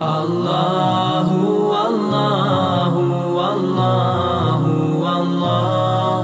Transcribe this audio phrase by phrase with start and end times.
[0.00, 1.28] الله
[1.72, 2.94] والله
[3.38, 4.62] والله
[5.04, 6.20] والله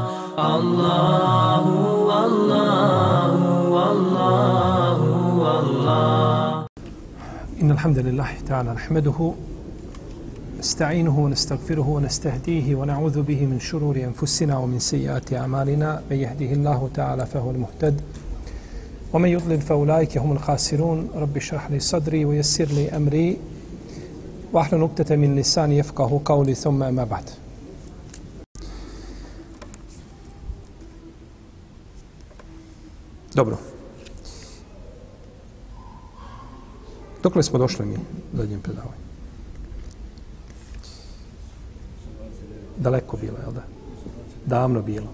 [0.56, 1.64] الله
[2.08, 3.34] والله
[3.70, 5.00] والله
[5.42, 6.66] والله
[7.62, 9.32] إن الحمد لله تعالى نحمده
[10.58, 16.02] نستعينه ونستغفره ونستهديه ونعوذ به من شرور أنفسنا ومن سيئات أعمالنا.
[16.10, 18.00] من يهده الله تعالى فهو المهتد
[19.12, 21.10] ومن يضلل فأولئك هم الخاسرون.
[21.14, 23.36] رب اشرح لي صدري ويسر لي أمري.
[24.52, 27.30] وحل نكتة من لسان يفقه قولي ثم ما بعد
[33.34, 33.56] Dobro.
[37.22, 39.02] Dokle smo došli mi u zadnjem predavanju?
[42.78, 43.62] Daleko bilo, jel da?
[44.46, 45.12] Davno bilo.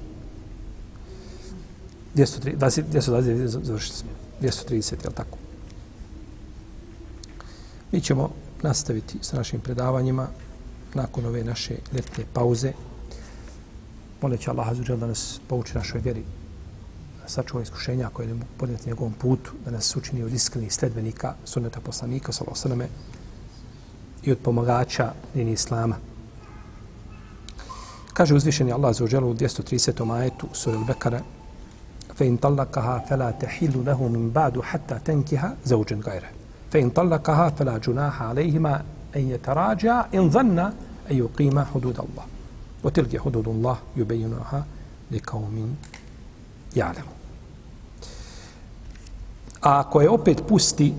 [2.15, 4.11] 230 završili smo.
[4.43, 5.39] 230, jel tako?
[7.93, 8.31] Mi ćemo
[8.63, 10.29] nastaviti sa našim predavanjima
[10.95, 12.73] nakon ove naše letne pauze.
[14.23, 16.25] Molim će Allah Azuđel da nas pouči našoj vjeri,
[17.23, 21.35] da sačuva iskušenja koje ne mogu podjeti njegovom putu, da nas učini od iskrenih sledbenika,
[21.45, 22.89] sunneta poslanika, salosaname,
[24.23, 25.97] i od pomagača dini Islama.
[28.13, 30.05] Kaže uzvišeni Allah za u 230.
[30.05, 31.21] majetu suri Al-Bekara
[32.19, 36.44] فَإِنْ تَلَّقَهَا فَلَا تَحِلُّ لَهُ مِنْ بَعْدُ حَتَّى تَنْكِهَا زَوْجًا غَيْرَهُ
[36.75, 38.81] fe in tallakaha fe la junaha alejhima
[39.15, 40.73] en je tarađa in zanna
[41.09, 41.29] a ju
[41.73, 42.27] hudud Allah.
[42.83, 44.63] O tilke hudud Allah ju bejunaha
[45.11, 45.77] li kao min.
[49.61, 50.95] A ako je opet pusti,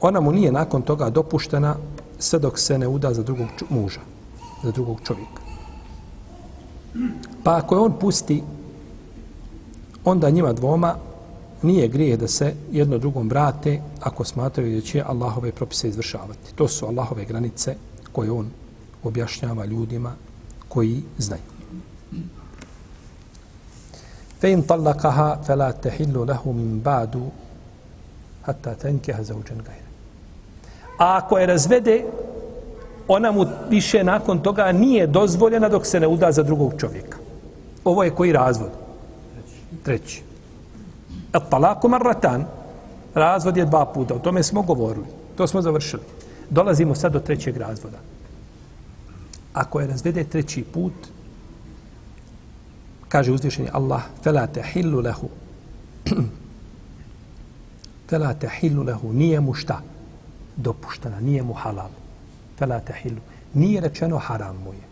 [0.00, 1.76] ona mu nije nakon toga dopuštena
[2.18, 4.00] sve dok se ne uda za drugog muža,
[4.62, 5.42] za drugog čovjeka.
[7.44, 8.42] Pa ako je on pusti,
[10.04, 10.94] onda njima dvoma
[11.62, 16.54] nije grijeh da se jedno drugom brate ako smatraju da će Allahove propise izvršavati.
[16.54, 17.74] To su Allahove granice
[18.12, 18.50] koje on
[19.02, 20.12] objašnjava ljudima
[20.68, 21.42] koji znaju.
[24.40, 27.30] Fe in tallakaha fe la tehillu lehu min badu
[28.42, 29.86] hatta tenkeha za uđen gajre.
[30.98, 32.04] A ako je razvede,
[33.08, 37.18] ona mu više nakon toga nije dozvoljena dok se ne uda za drugog čovjeka.
[37.84, 38.70] Ovo je koji razvod?
[39.82, 40.22] Treći.
[41.36, 42.46] Et talaku marratan.
[43.14, 44.14] Razvod je dva puta.
[44.14, 45.06] O tome smo govorili.
[45.36, 46.02] To smo završili.
[46.50, 47.98] Dolazimo sad do trećeg razvoda.
[49.52, 50.92] Ako je razvede treći put,
[53.08, 55.28] kaže uzvišenje Allah, fela te hillu lehu.
[58.10, 59.12] fela te hillu lehu.
[59.12, 59.80] Nije mu šta?
[60.56, 61.20] Dopuštena.
[61.20, 61.90] Nije mu halal.
[62.58, 63.20] Fela te hillu.
[63.54, 64.86] Nije rečeno haram mu je.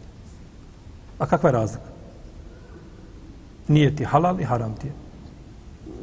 [1.18, 1.88] A kakva je razlika?
[3.68, 5.03] Nije ti halal i haram ti je.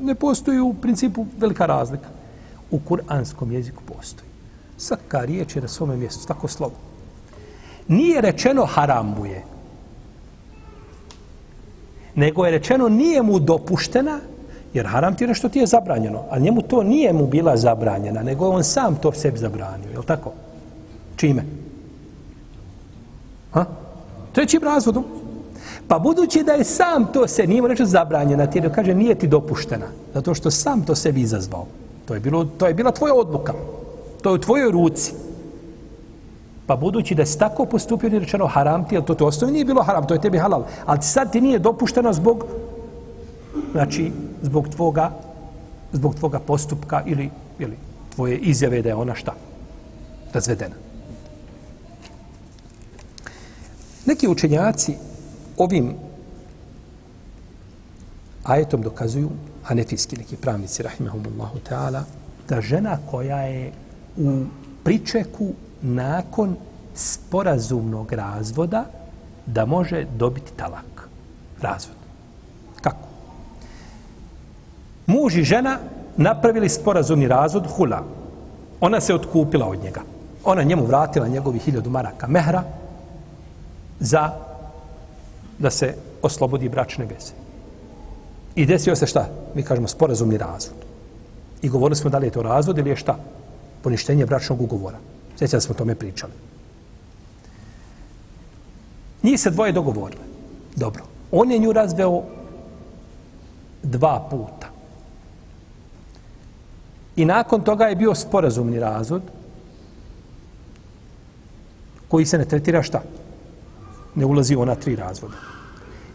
[0.01, 2.07] Ne postoji u principu velika razlika.
[2.72, 4.29] U kuranskom jeziku postoji.
[4.78, 6.73] Svaka riječ je na svome mjestu, tako slovo.
[7.88, 9.44] Nije rečeno haram mu je.
[12.16, 14.19] Nego je rečeno nije mu dopuštena,
[14.73, 16.23] jer haram ti je nešto ti je zabranjeno.
[16.29, 19.90] A njemu to nije mu bila zabranjena, nego on sam to sebi zabranio.
[19.91, 20.31] Je li tako?
[21.16, 21.44] Čime?
[23.51, 23.66] Ha?
[24.31, 25.20] Trećim razvodom.
[25.91, 29.85] Pa budući da je sam to se nije reći zabranjena, ti kaže nije ti dopuštena,
[30.13, 31.66] zato što sam to sebi izazvao.
[32.06, 33.53] To je, bilo, to je bila tvoja odluka.
[34.22, 35.13] To je u tvojoj ruci.
[36.66, 39.66] Pa budući da si tako postupio, nije rečeno haram ti, ali to to osnovi nije
[39.66, 40.63] bilo haram, to je tebi halal.
[40.85, 42.46] Ali sad ti nije dopušteno zbog,
[43.72, 45.12] znači, zbog tvoga,
[45.91, 47.29] zbog tvoga postupka ili,
[47.59, 47.78] ili
[48.16, 49.34] tvoje izjave da je ona šta?
[50.34, 50.75] Razvedena.
[54.06, 55.10] Neki učenjaci
[55.57, 55.95] ovim
[58.44, 59.29] ajetom dokazuju
[59.63, 62.03] hanefijski neki pravnici, rahimahumullahu ta'ala,
[62.50, 63.72] da žena koja je
[64.17, 64.44] u
[64.84, 66.56] pričeku nakon
[66.94, 68.85] sporazumnog razvoda
[69.45, 71.09] da može dobiti talak.
[71.61, 71.95] Razvod.
[72.81, 73.07] Kako?
[75.06, 75.79] Muž i žena
[76.17, 78.03] napravili sporazumni razvod hula.
[78.81, 80.02] Ona se otkupila od njega.
[80.43, 82.64] Ona njemu vratila njegovi hiljadu maraka mehra
[83.99, 84.50] za
[85.61, 87.34] da se oslobodi bračne veze.
[88.55, 89.29] I desio se šta?
[89.55, 90.78] Mi kažemo sporazumni razvod.
[91.61, 93.17] I govorili smo da li je to razvod ili je šta?
[93.81, 94.97] Poništenje bračnog ugovora.
[95.37, 96.34] Sjeća da smo o tome pričali.
[99.23, 100.23] Njih se dvoje dogovorile.
[100.75, 101.03] Dobro.
[101.31, 102.23] On je nju razveo
[103.84, 104.67] dva puta.
[107.16, 109.22] I nakon toga je bio sporazumni razvod
[112.08, 113.02] koji se ne tretira šta?
[114.16, 115.50] Ne ulazi ona tri razvoda.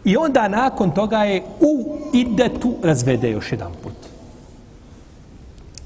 [0.07, 3.93] I onda nakon toga je u idetu razvede još jedan put.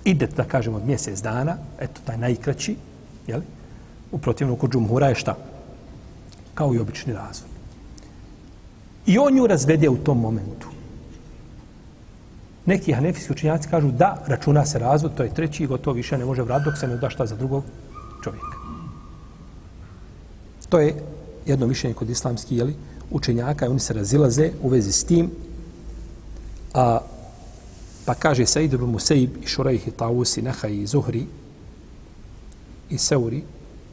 [0.03, 2.75] Idet, da kažemo, od mjesec dana, eto, taj najkraći,
[3.27, 3.41] jel?
[4.11, 5.35] U protivnom, kod džumhura je šta?
[6.53, 7.49] Kao i obični razvod.
[9.05, 10.67] I on ju razvede u tom momentu.
[12.65, 16.25] Neki hanefijski učinjaci kažu da, računa se razvod, to je treći i gotovo više ne
[16.25, 17.63] može vratiti dok se ne da šta za drugog
[18.23, 18.57] čovjeka.
[20.69, 20.95] To je
[21.45, 22.75] jedno mišljenje kod islamskih jeli,
[23.11, 25.31] učenjaka i oni se razilaze u vezi s tim.
[26.73, 26.99] A,
[28.05, 31.25] pa kaže Said ibn Musaib i Šurajh i Taus i Neha i Zuhri
[32.89, 33.43] i Seuri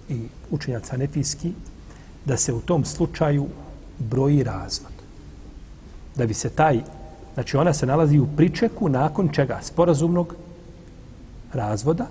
[0.09, 0.21] i
[0.51, 1.53] učenjaca Hanefijski
[2.25, 3.47] da se u tom slučaju
[3.99, 4.93] broji razvod.
[6.17, 6.83] Da bi se taj
[7.39, 9.59] Znači ona se nalazi u pričeku nakon čega?
[9.63, 10.35] Sporazumnog
[11.53, 12.07] razvoda.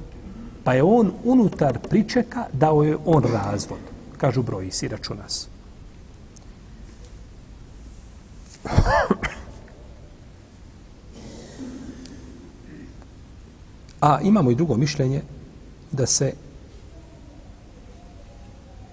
[0.63, 3.80] Pa je on unutar pričeka dao je on razvod.
[4.18, 5.48] Kažu broji si računa se.
[14.02, 15.22] A imamo i drugo mišljenje
[15.92, 16.34] da se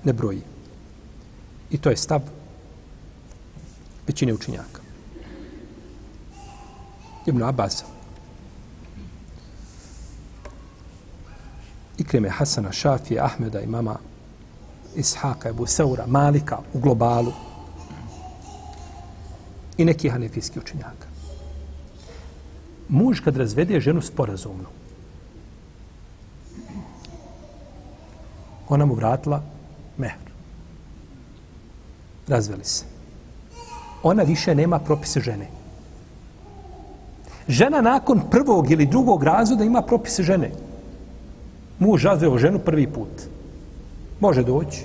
[0.05, 0.43] ne broji.
[1.71, 2.21] I to je stav
[4.07, 4.81] većine učinjaka.
[7.27, 7.85] Ibn Abbas.
[11.99, 13.99] Ikreme Hasana, Šafije, Ahmeda, imama
[14.97, 17.33] Ishaka, Ebu Seura, Malika u globalu
[19.79, 21.07] i neki hanefijski učenjaka.
[22.89, 24.69] Muž kad razvede ženu sporazumno,
[28.69, 29.43] ona mu vratila
[29.99, 30.25] mehr.
[32.29, 32.85] Razveli se.
[34.03, 35.49] Ona više nema propise žene.
[37.49, 40.51] Žena nakon prvog ili drugog razvoda ima propise žene.
[41.79, 43.23] Muž razveo ženu prvi put.
[44.21, 44.85] Može doći.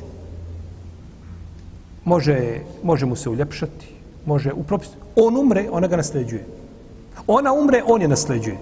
[2.06, 3.99] Može, može mu se uljepšati.
[4.30, 4.90] Može u propis.
[5.16, 6.46] On umre, ona ga nasljeđuje.
[7.28, 8.58] Ona umre, on je nasljeđuje.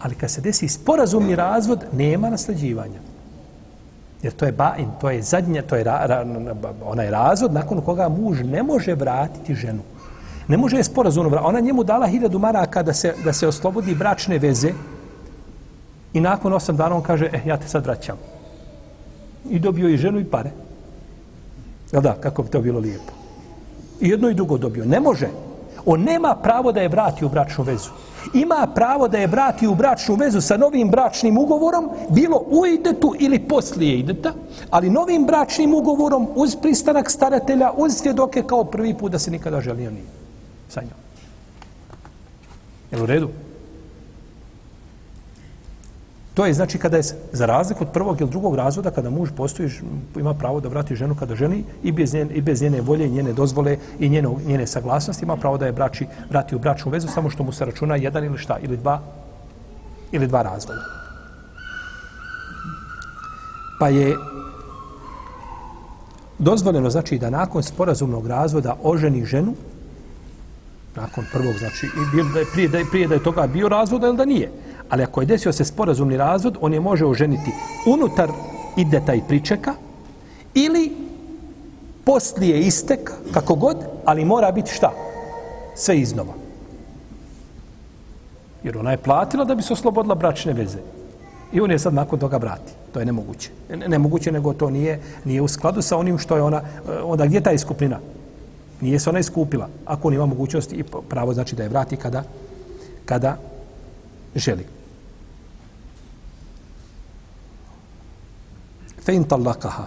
[0.00, 3.00] Ali kad se desi sporazumni razvod, nema nasljeđivanja.
[4.22, 6.24] Jer to je bain, to je zadnja, to je ra, ra,
[6.84, 9.82] onaj razvod nakon koga muž ne može vratiti ženu.
[10.48, 11.48] Ne može je sporazumno vratiti.
[11.48, 14.72] Ona njemu dala hiljadu maraka da se, da se oslobodi bračne veze
[16.12, 18.18] i nakon osam dana on kaže, eh, ja te sad vraćam.
[19.50, 20.50] I dobio i ženu i pare.
[21.92, 23.19] Jel da, kako bi to bilo lijepo.
[24.00, 24.84] Jedno i drugo dobio.
[24.84, 25.28] Ne može.
[25.86, 27.90] On nema pravo da je vrati u bračnu vezu.
[28.34, 33.14] Ima pravo da je vrati u bračnu vezu sa novim bračnim ugovorom, bilo u idetu
[33.18, 34.32] ili poslije ideta,
[34.70, 39.60] ali novim bračnim ugovorom uz pristanak staratelja, uz svjedoke kao prvi put da se nikada
[39.60, 40.06] želio nije
[40.68, 41.00] sa njom.
[42.90, 43.28] Jel u redu?
[46.34, 49.70] To je znači kada je za razliku od prvog ili drugog razvoda, kada muž postoji,
[50.16, 53.32] ima pravo da vrati ženu kada ženi i bez njene, i bez njene volje, njene
[53.32, 57.30] dozvole i njene, njene saglasnosti, ima pravo da je brači, vrati u bračnu vezu, samo
[57.30, 59.00] što mu se računa jedan ili šta, ili dva,
[60.12, 60.80] ili dva razvoda.
[63.80, 64.16] Pa je
[66.38, 69.54] dozvoljeno znači da nakon sporazumnog razvoda oženi ženu
[70.96, 74.02] nakon prvog, znači, i da je prije, da je, prije da je toga bio razvod,
[74.02, 74.50] ili da nije.
[74.90, 77.50] Ali ako je desio se sporazumni razvod, on je može oženiti
[77.86, 78.30] unutar
[78.76, 79.74] ideta i pričeka
[80.54, 80.92] ili
[82.04, 84.92] poslije istek, kako god, ali mora biti šta?
[85.74, 86.32] Sve iznova.
[88.64, 90.78] Jer ona je platila da bi se oslobodila bračne veze.
[91.52, 92.72] I on je sad nakon toga vrati.
[92.92, 93.50] To je nemoguće.
[93.86, 97.36] Nemoguće, nego to nije, nije u skladu sa onim što je ona, e, onda gdje
[97.36, 97.98] je ta iskupnina?
[98.80, 99.68] Nije se ona iskupila.
[99.86, 102.22] Ako on ima mogućnosti i pravo znači da je vrati kada,
[103.04, 103.36] kada
[104.34, 104.79] želi.
[108.98, 109.86] Fe in talakaha.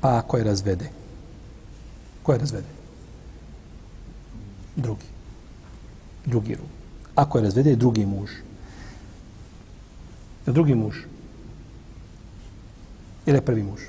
[0.00, 0.90] Pa ako je razvede.
[2.22, 2.68] Ko je razvede?
[4.76, 5.06] Drugi.
[6.26, 6.64] Drugi ru.
[7.14, 8.30] Ako je razvede, drugi muž.
[10.46, 10.96] Je drugi muž?
[13.26, 13.80] Ili je prvi muž?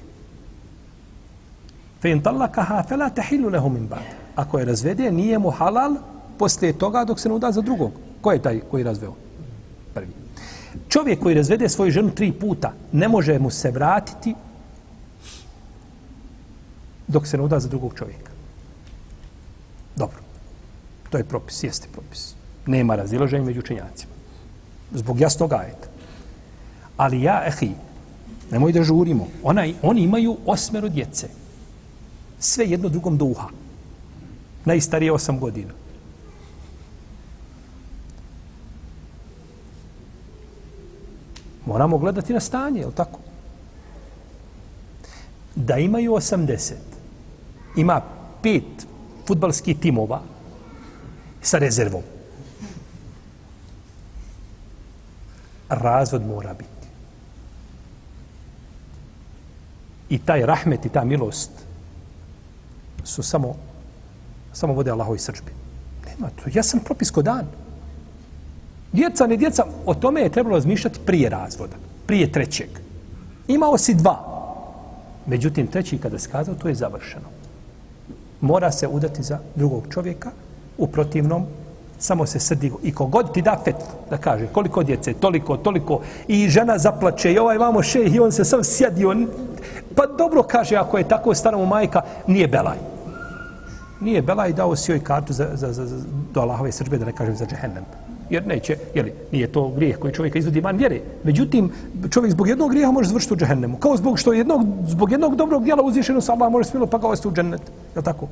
[2.01, 4.05] Fe in talakaha fe la tehillu lehu min ba'd.
[4.35, 5.95] Ako je razvede, nije mu halal
[6.37, 7.91] poslije toga dok se ne uda za drugog.
[8.21, 9.22] Ko je taj koji je razveo?
[10.93, 14.35] Čovjek koji razvede svoju ženu tri puta, ne može mu se vratiti
[17.07, 18.31] dok se ne uda za drugog čovjeka.
[19.95, 20.17] Dobro.
[21.09, 22.35] To je propis, jeste propis.
[22.65, 24.13] Nema razilaženja među učenjacima.
[24.93, 25.87] Zbog jasnog ajeta.
[26.97, 27.71] Ali ja, ehi,
[28.51, 29.27] nemoj da žurimo.
[29.43, 31.27] Ona, oni imaju osmero djece
[32.39, 33.47] sve jedno drugom duha.
[34.65, 35.73] Najstarije osam godina.
[41.65, 43.19] Moramo gledati na stanje, je li tako?
[45.55, 46.73] Da imaju 80,
[47.77, 48.01] ima
[48.41, 48.87] pet
[49.27, 50.21] futbalskih timova
[51.41, 52.03] sa rezervom.
[55.75, 56.87] razvod mora biti.
[60.09, 61.51] I taj rahmet i ta milost
[63.03, 63.55] su samo
[64.53, 65.51] samo vode Allahovi srđbi.
[66.05, 66.49] Nema to.
[66.53, 67.47] Ja sam propis ko dan.
[68.93, 71.75] Djeca, ne djeca, o tome je trebalo razmišljati prije razvoda.
[72.05, 72.69] Prije trećeg.
[73.47, 74.33] Imao si dva.
[75.25, 77.25] Međutim, treći kada se kazao, to je završeno.
[78.41, 80.31] Mora se udati za drugog čovjeka,
[80.77, 81.45] u protivnom
[81.99, 83.75] samo se srdi i kogod ti da fet
[84.09, 88.31] da kaže koliko djece, toliko, toliko i žena zaplače i ovaj vamo šeh, i on
[88.31, 89.15] se sam sjedio
[89.95, 92.77] pa dobro kaže ako je tako stara majka nije belaj
[94.01, 95.95] nije belaj dao si joj kartu za, za, za, za
[96.33, 97.85] do Allahove srđbe da ne kažem za džehennem
[98.29, 100.99] jer neće, jeli, nije to grijeh koji čovjeka izvodi van vjere.
[101.23, 101.71] Međutim,
[102.09, 103.77] čovjek zbog jednog grijeha može završiti u džehennemu.
[103.77, 107.07] Kao zbog što jednog, zbog jednog dobrog djela uzvišeno sa Allah može smilo pa ga
[107.07, 107.61] u džennet.
[107.95, 108.27] Je tako?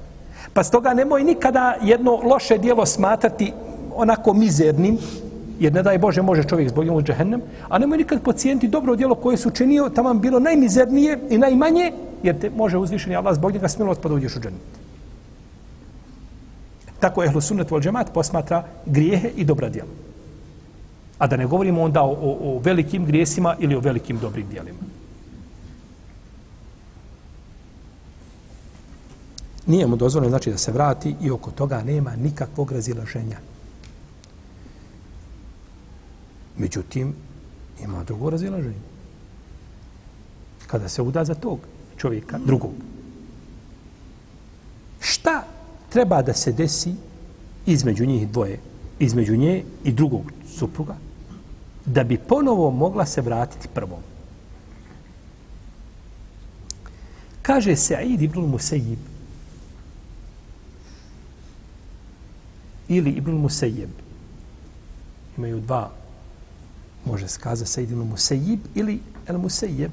[0.53, 3.53] Pa stoga nemoj nikada jedno loše dijelo smatrati
[3.95, 4.98] onako mizernim,
[5.60, 9.15] jer ne daj Bože može čovjek zbog njemu džehennem, a nemoj nikad pocijenti dobro djelo
[9.15, 11.91] koje su činio tamo bilo najmizernije i najmanje,
[12.24, 14.80] jer te može uzvišeni Allah zbog njega smilo pa da uđeš u džennet.
[17.01, 19.89] Tako je Ehlu Sunnet vol džemat posmatra grijehe i dobra djela.
[21.17, 24.79] A da ne govorimo onda o, o, o velikim grijesima ili o velikim dobrim djelima.
[29.65, 33.38] Nije mu dozvoljeno znači da se vrati i oko toga nema nikakvog razilaženja.
[36.58, 37.15] Međutim,
[37.84, 38.81] ima drugo razilaženje.
[40.67, 41.60] Kada se uda za tog
[41.98, 42.74] čovjeka, drugog.
[45.00, 45.43] Šta
[45.91, 46.93] treba da se desi
[47.65, 48.60] između njih dvoje,
[49.00, 50.95] između nje i drugog supruga,
[51.86, 54.00] da bi ponovo mogla se vratiti prvom.
[57.41, 59.00] Kaže se Aid ibn Musejib
[62.88, 63.89] ili ibn Musejib.
[65.38, 65.91] Imaju dva,
[67.05, 69.91] može se kazati Said ibn Musejib ili El Musejib.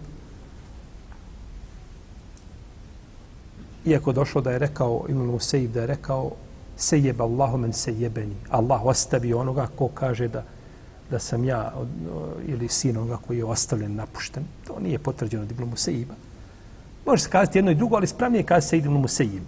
[3.89, 6.31] Iako došlo da je rekao Ibn Musejib da je rekao
[6.77, 8.37] sejeb Allahu men sejebeni.
[8.51, 10.45] Allah ostavi onoga ko kaže da
[11.11, 11.73] da sam ja
[12.47, 14.45] ili sin onoga koji je ostavljen, napušten.
[14.67, 16.15] To nije potvrđeno od Ibn Musaiba.
[17.07, 19.43] Može se kazati jedno i drugo, ali spravnije kaže se Ibn Musaib.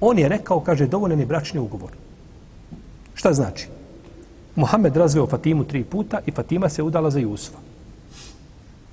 [0.00, 1.90] On je rekao, kaže, dovoljen je bračni ugovor.
[3.14, 3.68] Šta znači?
[4.56, 7.58] Mohamed razveo Fatimu tri puta i Fatima se udala za Jusufa.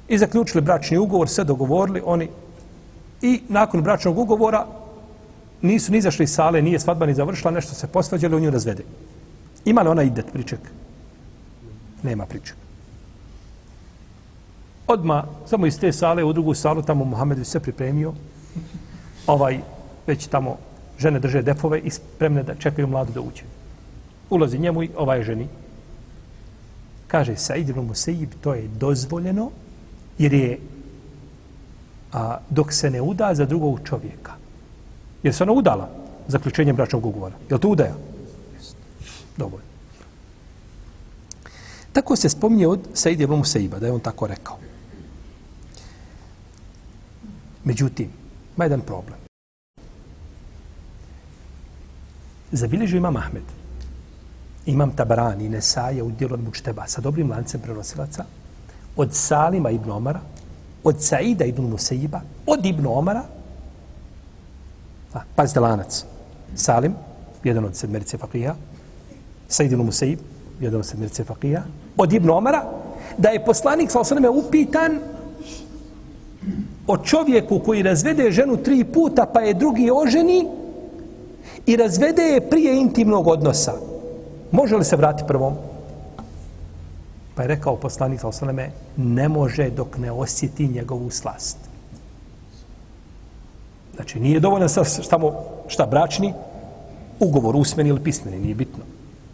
[0.07, 2.29] I zaključili bračni ugovor, sve dogovorili, oni
[3.21, 4.65] i nakon bračnog ugovora
[5.62, 8.83] nisu ni izašli iz sale, nije svadba ni završila, nešto se posvađali, u nju razvede.
[9.65, 10.59] Ima li ona idet priček?
[12.03, 12.55] Nema priček.
[14.88, 18.13] Odma samo iz te sale u drugu salu, tamo Muhammed se pripremio,
[19.27, 19.59] ovaj,
[20.07, 20.57] već tamo
[21.00, 23.43] žene drže defove i spremne da čekaju mladu da uđe.
[24.29, 25.47] Ulazi njemu i ovaj ženi.
[27.07, 29.51] Kaže Said ibn Musaib, to je dozvoljeno,
[30.17, 30.59] jer je
[32.13, 34.31] a, dok se ne uda za drugog čovjeka.
[35.23, 35.89] Jer se ona udala
[36.27, 37.35] zaključenjem bračnog ugovora.
[37.49, 37.95] Je li to udaja?
[39.37, 39.59] Dobro.
[41.93, 44.57] Tako se spominje od Said ibn Musaiba, da je on tako rekao.
[47.63, 48.09] Međutim,
[48.55, 49.19] ima jedan problem.
[52.51, 53.43] Zabilježio imam Ahmed,
[54.65, 58.25] imam Tabarani i Nesaje u dijelu od Mučteba sa dobrim lancem prenosilaca
[58.95, 60.19] od Salima ibn Omara,
[60.84, 63.24] od Saida ibn Musaiba, od ibn Omara,
[65.13, 66.05] a, pazite lanac,
[66.55, 66.93] Salim,
[67.43, 68.55] jedan od sedmerice fakija,
[69.48, 70.19] Said ibn Musaib,
[70.60, 71.63] jedan od sedmerice fakija,
[71.98, 72.63] od ibn Omara,
[73.17, 75.00] da je poslanik sa osaname upitan
[76.88, 80.48] o čovjeku koji razvede ženu tri puta pa je drugi oženi
[81.65, 83.74] i razvede je prije intimnog odnosa.
[84.51, 85.53] Može li se vrati prvom?
[87.38, 91.58] Pa je rekao poslanik sa osaname, ne može dok ne osjeti njegovu slast.
[93.96, 95.34] Znači, nije dovoljno sa samo
[95.67, 96.34] šta bračni,
[97.20, 98.84] ugovor usmeni ili pismeni, nije bitno.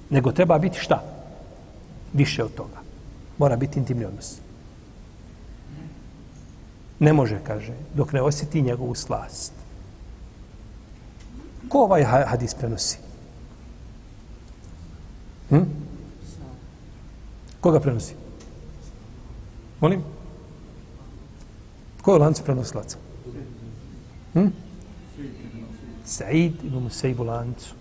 [0.09, 1.03] Nego treba biti šta?
[2.13, 2.83] Više od toga.
[3.37, 4.35] Mora biti intimni odnos.
[6.99, 9.53] Ne može, kaže, dok ne osjeti njegovu slast.
[11.69, 12.97] Ko ovaj hadis prenosi?
[15.49, 15.82] Hm?
[17.63, 18.15] Koga prenosi?
[19.79, 20.03] Molim?
[22.01, 22.97] Ko je lanci prenosilaca?
[24.33, 24.49] Hm?
[26.05, 27.75] Said ibn Musaib u lancu.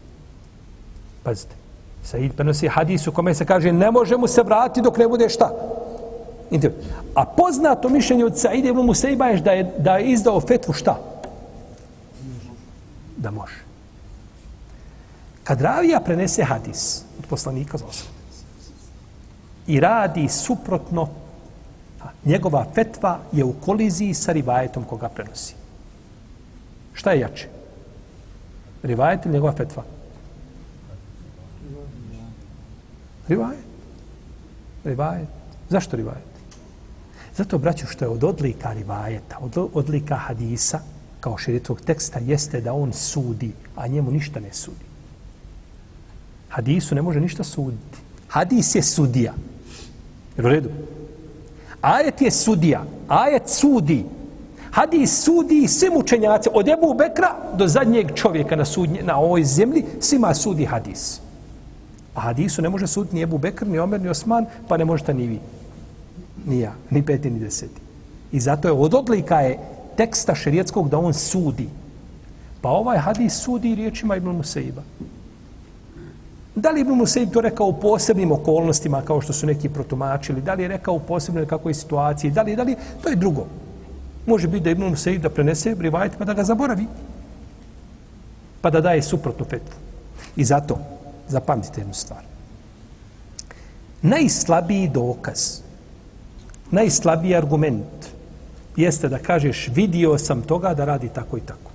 [1.23, 1.59] Pazite.
[2.05, 5.29] Said prenosi hadis u kome se kaže ne može mu se vratiti dok ne bude
[5.29, 5.51] šta?
[7.15, 10.99] A poznato mišljenje od Said ibn Musaiba je da je, da je izdao fetvu šta?
[13.17, 13.65] Da može.
[15.45, 18.22] Kad ravija prenese hadis od poslanika za osam,
[19.66, 21.09] i radi suprotno,
[22.25, 25.54] njegova fetva je u koliziji sa rivajetom koga prenosi.
[26.92, 27.49] Šta je jače?
[28.83, 29.83] Rivajet ili njegova fetva?
[33.28, 33.64] Rivajet.
[34.85, 35.28] Rivajet.
[35.69, 36.33] Zašto rivajet?
[37.37, 40.81] Zato, braću, što je od odlika rivajeta, od odlika hadisa,
[41.21, 44.85] kao širitovog teksta, jeste da on sudi, a njemu ništa ne sudi.
[46.49, 47.99] Hadisu ne može ništa suditi.
[48.28, 49.33] Hadis je sudija.
[50.37, 50.69] Jer u redu?
[51.81, 52.85] Ajet je sudija.
[53.09, 54.05] Ajet sudi.
[54.71, 59.85] Hadis sudi svim učenjaci, od Ebu Bekra do zadnjeg čovjeka na, sudnje, na ovoj zemlji,
[60.01, 61.21] svima sudi hadis.
[62.15, 65.15] A hadisu ne može suditi ni Ebu Bekr, ni Omer, ni Osman, pa ne možete
[65.15, 65.41] ni vi.
[66.47, 67.81] Ni ja, ni peti, ni deseti.
[68.33, 69.59] I zato je od odlika je
[69.97, 71.69] teksta šerijetskog da on sudi.
[72.61, 74.83] Pa ovaj hadis sudi riječima Ibn Musaiba.
[76.54, 80.54] Da li Ibn Musaib to rekao u posebnim okolnostima, kao što su neki protumačili, da
[80.54, 83.47] li je rekao u posebnoj kakvoj situaciji, da li, da li, to je drugo.
[84.26, 86.87] Može biti da Ibn Musaib da prenese rivajet pa da ga zaboravi.
[88.61, 89.76] Pa da daje suprotnu fetvu.
[90.37, 90.78] I zato,
[91.28, 92.21] zapamtite jednu stvar.
[94.02, 95.61] Najslabiji dokaz,
[96.71, 98.12] najslabiji argument
[98.76, 101.71] jeste da kažeš vidio sam toga da radi tako i tako.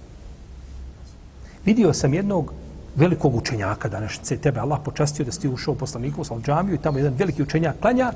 [1.65, 2.53] Vidio sam jednog
[2.98, 6.82] velikog učenjaka današnjice, tebe Allah počastio da si ti ušao u poslaniku u džamiju i
[6.82, 8.13] tamo jedan veliki učenjak klanja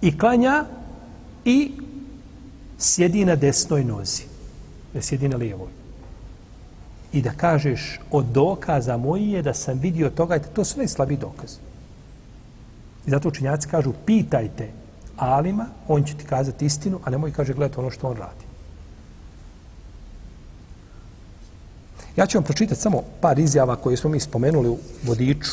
[0.00, 0.64] i klanja
[1.44, 1.72] i
[2.78, 4.22] sjedi na desnoj nozi,
[4.94, 5.68] ne sjedi na lijevoj.
[7.12, 11.56] I da kažeš od dokaza moji je da sam vidio toga, to su najslabiji dokaz.
[13.06, 14.70] I zato učenjaci kažu, pitajte
[15.16, 18.51] alima, on će ti kazati istinu, a nemoj kaže gledati ono što on radi.
[22.16, 25.50] Ja ću vam pročitati samo par izjava koje smo mi spomenuli u vodiču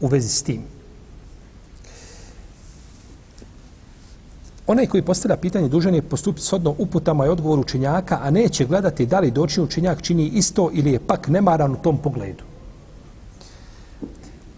[0.00, 0.62] u vezi s tim.
[4.66, 9.06] Onaj koji postavlja pitanje dužan je postupiti shodno uputama i odgovoru učinjaka, a neće gledati
[9.06, 12.44] da li doći učinjak čini isto ili je pak nemaran u tom pogledu.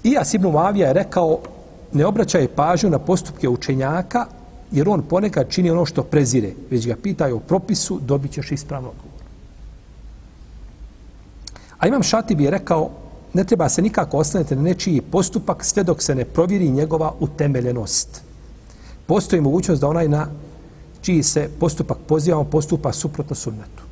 [0.02, 1.38] Ijas ibn Mavija je rekao
[1.92, 4.26] ne obraćaj pažnju na postupke učenjaka,
[4.72, 8.88] jer on ponekad čini ono što prezire, već ga pitaju o propisu, dobit ćeš ispravno
[8.88, 9.22] odgovor.
[11.78, 12.90] A imam Šatib je rekao,
[13.34, 18.22] ne treba se nikako ostanete na nečiji postupak sve dok se ne provjeri njegova utemeljenost.
[19.06, 20.26] Postoji mogućnost da onaj na
[21.00, 23.82] čiji se postupak pozivamo postupa suprotno sunnetu.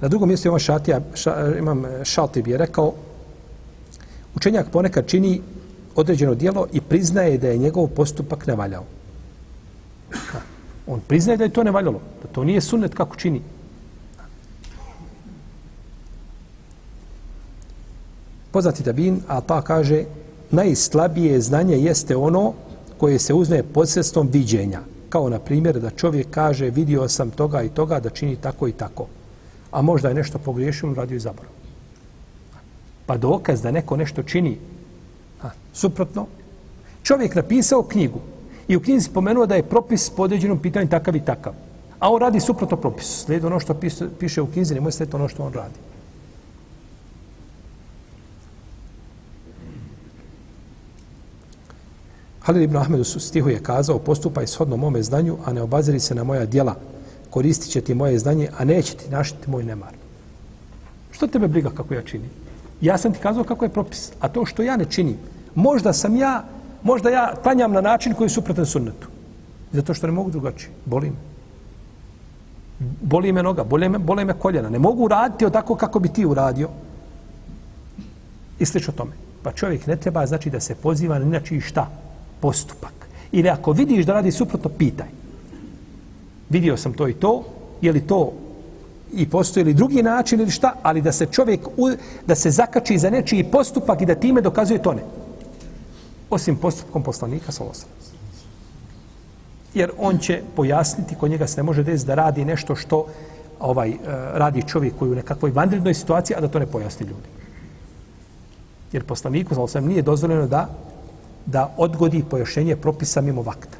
[0.00, 2.92] Na drugom mjestu imam, šatija, ša, imam Šatib je rekao,
[4.34, 5.40] učenjak ponekad čini
[5.96, 8.84] određeno dijelo i priznaje da je njegov postupak nevaljao.
[10.86, 13.40] On priznaje da je to nevaljalo, da to nije sunnet kako čini.
[18.50, 20.04] Poznati tabin, a ta kaže,
[20.50, 22.52] najslabije znanje jeste ono
[22.98, 24.80] koje se uzme posredstvom viđenja.
[25.08, 28.72] Kao na primjer da čovjek kaže vidio sam toga i toga da čini tako i
[28.72, 29.06] tako.
[29.70, 31.52] A možda je nešto pogriješio, radio i zaborav.
[33.06, 34.58] Pa dokaz da neko nešto čini
[35.42, 36.26] a, suprotno,
[37.02, 38.20] čovjek napisao knjigu
[38.68, 41.52] i u knjizi spomenuo da je propis po određenom pitanju takav i takav.
[41.98, 43.24] A on radi suprotno propisu.
[43.24, 45.74] Slijedi ono što piše, piše u knjizi, nemoj slijediti ono što on radi.
[52.40, 56.14] Halil ibn Ahmed u stihu je kazao, postupaj shodno mome znanju, a ne obaziri se
[56.14, 56.76] na moja dijela.
[57.30, 59.94] Koristit će ti moje znanje, a neće ti našiti moj nemar.
[61.10, 62.30] Što tebe briga kako ja činim?
[62.80, 64.12] Ja sam ti kazao kako je propis.
[64.20, 65.16] A to što ja ne činim,
[65.54, 66.44] možda sam ja,
[66.82, 69.08] možda ja klanjam na način koji je suprotan sunnetu.
[69.72, 70.70] Zato što ne mogu drugačije.
[70.84, 71.16] Boli me.
[73.02, 74.68] Boli me noga, boli me, boli me koljena.
[74.68, 76.68] Ne mogu raditi tako kako bi ti uradio.
[78.58, 79.12] I slično tome.
[79.42, 81.88] Pa čovjek ne treba znači da se poziva na inači šta?
[82.40, 82.92] Postupak.
[83.32, 85.08] Ili ako vidiš da radi suprotno, pitaj.
[86.50, 87.44] Vidio sam to i to,
[87.80, 88.32] je li to
[89.12, 91.90] i postoji li drugi način ili šta, ali da se čovjek u,
[92.26, 95.02] da se zakači za nečiji postupak i da time dokazuje to ne.
[96.30, 97.88] Osim postupkom poslanika sa osam.
[99.74, 103.06] Jer on će pojasniti, kod njega se ne može desiti da radi nešto što
[103.60, 103.96] ovaj eh,
[104.34, 107.28] radi čovjek koji u nekakvoj vanrednoj situaciji, a da to ne pojasni ljudi.
[108.92, 110.68] Jer poslaniku sa osam nije dozvoljeno da
[111.46, 113.75] da odgodi pojašnjenje propisa mimo vakta.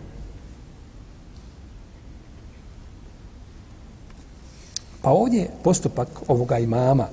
[5.07, 7.07] Pa ovdje postupak ovoga imama,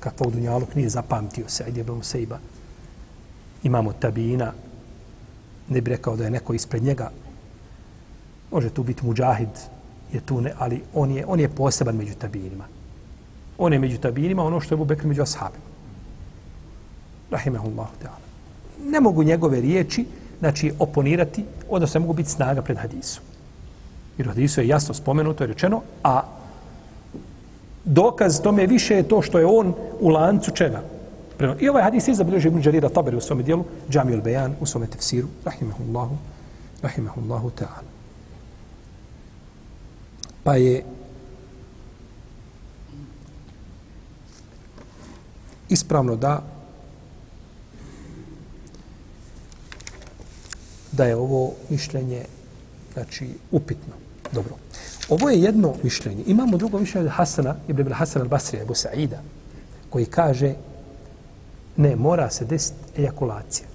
[0.00, 2.38] kakvog Dunjaluk nije zapamtio se, ajde bom sejba,
[3.62, 4.52] imamo tabina,
[5.68, 7.10] ne bi rekao da je neko ispred njega,
[8.52, 9.48] može tu biti muđahid,
[10.12, 12.64] je tu ne, ali on je, on je poseban među tabinima.
[13.58, 15.64] On je među tabinima ono što je Abu Bekr među ashabima.
[17.30, 18.22] Rahimehullahu ta'ala.
[18.90, 20.06] Ne mogu njegove riječi,
[20.38, 23.24] znači, oponirati, odnosno ne mogu biti snaga pred hadisom.
[24.18, 26.22] Jer u hadisu je jasno spomenuto i rečeno, a
[27.84, 30.82] dokaz tome više je to što je on u lancu čega?
[31.60, 34.86] I ovaj hadis je zabilježio Ibn Đarira Taberi u svome dijelu, Džamil Bejan u svome
[34.86, 36.16] tefsiru, rahimahullahu,
[36.82, 37.90] rahimahullahu ta'ala.
[40.44, 40.84] Pa je
[45.68, 46.42] ispravno da
[50.92, 52.24] da je ovo mišljenje
[52.92, 53.94] znači upitno.
[54.32, 54.54] Dobro.
[55.08, 56.22] Ovo je jedno mišljenje.
[56.26, 59.18] Imamo drugo mišljenje od Hasana, Ibn Hasan al-Basri, Ebu Sa'ida,
[59.90, 60.54] koji kaže
[61.76, 63.66] ne, mora se desiti ejakulacija.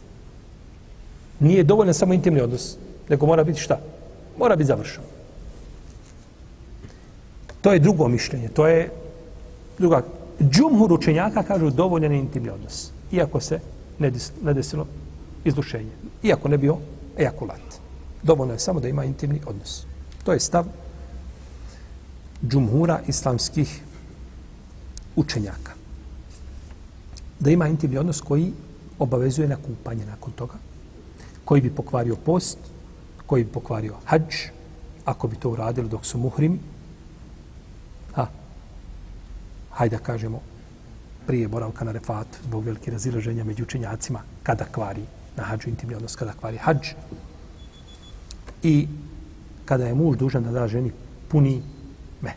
[1.39, 2.75] Nije dovoljno samo intimni odnos,
[3.09, 3.79] nego mora biti šta?
[4.37, 5.05] Mora biti završeno.
[7.61, 8.47] To je drugo mišljenje.
[8.47, 8.89] To je
[9.77, 10.03] druga.
[10.41, 12.91] Džumhur učenjaka kažu dovoljan intimni odnos.
[13.11, 13.59] Iako se
[13.99, 14.87] ne desilo
[15.43, 15.91] izlušenje.
[16.23, 16.77] Iako ne bio
[17.17, 17.61] ejakulat.
[18.23, 19.85] Dovoljno je samo da ima intimni odnos.
[20.23, 20.65] To je stav
[22.47, 23.81] džumhura islamskih
[25.15, 25.71] učenjaka.
[27.39, 28.53] Da ima intimni odnos koji
[28.99, 30.53] obavezuje na kupanje nakon toga,
[31.45, 32.57] koji bi pokvario post,
[33.25, 34.35] koji bi pokvario hađ,
[35.05, 36.59] ako bi to uradili dok su muhrimi,
[38.15, 38.27] ha,
[39.71, 40.41] hajde da kažemo,
[41.27, 45.01] prije boravka na refatu, zbog velike razilaženja među učenjacima, kada kvari
[45.37, 46.87] na hađu intimni odnos, kada kvari hađ.
[48.63, 48.87] I
[49.65, 50.91] kada je muž dužan da da ženi
[51.27, 51.61] puni
[52.21, 52.35] mehr.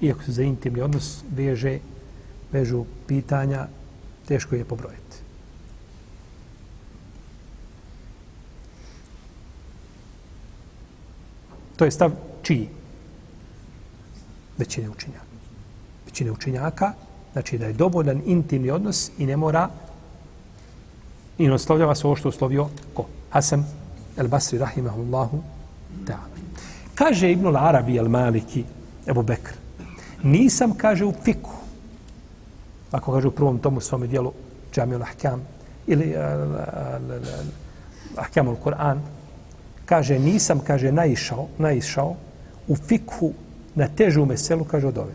[0.00, 1.78] Iako se za intimni odnos veže,
[2.52, 3.66] vežu pitanja,
[4.28, 5.16] teško je pobrojiti.
[11.76, 12.12] To je stav
[12.42, 12.68] čiji?
[14.58, 15.26] Većine učenjaka.
[16.06, 16.92] Većine učenjaka,
[17.32, 19.68] znači da je dovoljan intimni odnos i ne mora
[21.38, 23.06] i ne oslovljava se ovo što oslovio ko?
[23.30, 23.64] Hasan
[24.16, 25.42] el Basri rahimahullahu
[26.06, 26.38] ta'ala.
[26.94, 28.64] Kaže Ibn al-Arabi al-Maliki,
[29.06, 29.54] Ebu Bekr,
[30.22, 31.50] nisam, kaže, u fiku,
[32.90, 34.32] ako kaže u prvom tomu svome dijelu
[34.72, 35.40] Džamil al-Ahkam,
[35.86, 36.18] ili eh,
[38.16, 38.98] Ahkam al-Quran,
[39.86, 42.16] kaže, nisam, kaže, naišao, naišao
[42.68, 43.32] u fikhu
[43.74, 45.14] na težu meselu, kaže, od ove.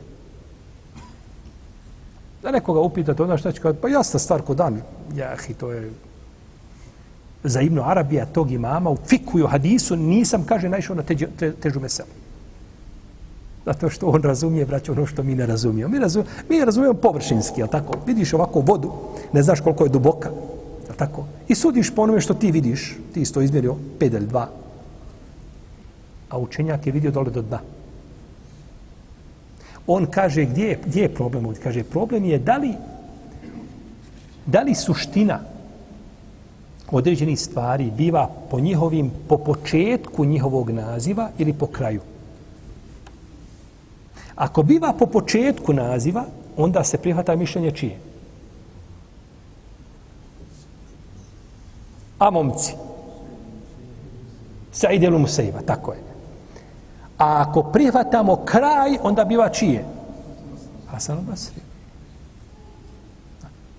[2.44, 4.82] Da nekoga upitate, onda šta će kaže, pa jasna stvar ko dan,
[5.16, 5.92] jahi, to je
[7.44, 11.80] za Ibnu Arabija tog imama u fikuju hadisu nisam, kaže, naišao na teđu, te, težu
[11.80, 12.10] meselu.
[13.66, 15.92] Zato što on razumije, braćo, ono što mi ne razumijemo.
[15.92, 17.94] Mi, razum, mi razumijemo površinski, jel tako?
[18.08, 18.92] Vidiš ovako vodu,
[19.34, 20.30] ne znaš koliko je duboka,
[20.88, 21.26] jel tako?
[21.48, 24.46] I sudiš po onome što ti vidiš, ti isto izmjerio 5 ili 2,
[26.30, 27.60] a učenjak je vidio dole do dna.
[29.88, 31.46] On kaže, gdje je, gdje je problem?
[31.46, 32.74] On kaže, problem je da li,
[34.46, 35.40] da li suština
[36.94, 42.02] određenih stvari biva po njihovim, po početku njihovog naziva ili po kraju.
[44.36, 46.26] Ako biva po početku naziva,
[46.58, 47.98] onda se prihvata mišljenje čije?
[52.20, 52.74] A momci.
[54.72, 56.00] Sa idelu Musaiva, tako je.
[57.18, 59.86] A ako prihvatamo kraj, onda biva čije?
[60.88, 61.62] Hasan al-Basri.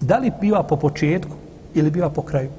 [0.01, 1.33] Da li biva po početku
[1.75, 2.51] ili biva po kraju?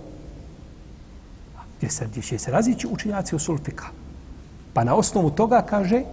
[1.85, 3.85] Gdje se, gdje će se razići učenjaci u sulfika.
[4.73, 6.03] Pa na osnovu toga kaže,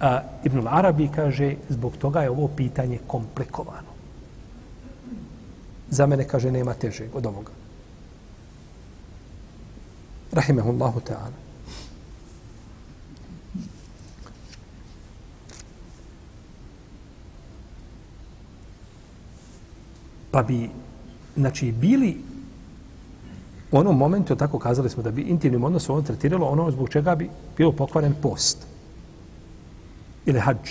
[0.00, 3.92] a, Ibn Arabi kaže, zbog toga je ovo pitanje komplikovano.
[5.90, 7.52] Za mene, kaže, nema teže od ovoga.
[10.32, 11.36] Rahimehullahu ta'ala.
[20.30, 20.70] Pa bi,
[21.36, 22.29] znači, bili
[23.72, 27.14] u onom momentu, tako kazali smo da bi intimnim odnosom ono tretiralo ono zbog čega
[27.14, 28.66] bi bio pokvaren post.
[30.26, 30.70] Ili hađ.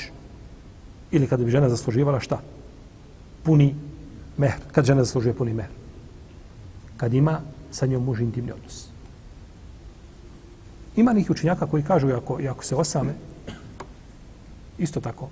[1.11, 2.41] Ili kada bi žena zasluživala šta?
[3.43, 3.75] Puni
[4.37, 4.55] mehr.
[4.71, 5.69] Kad žena zaslužuje puni mehr.
[6.97, 8.87] Kad ima sa njom muž intimni odnos.
[10.95, 13.13] Ima nekih učenjaka koji kažu, ako, ako se osame,
[14.77, 15.29] isto tako,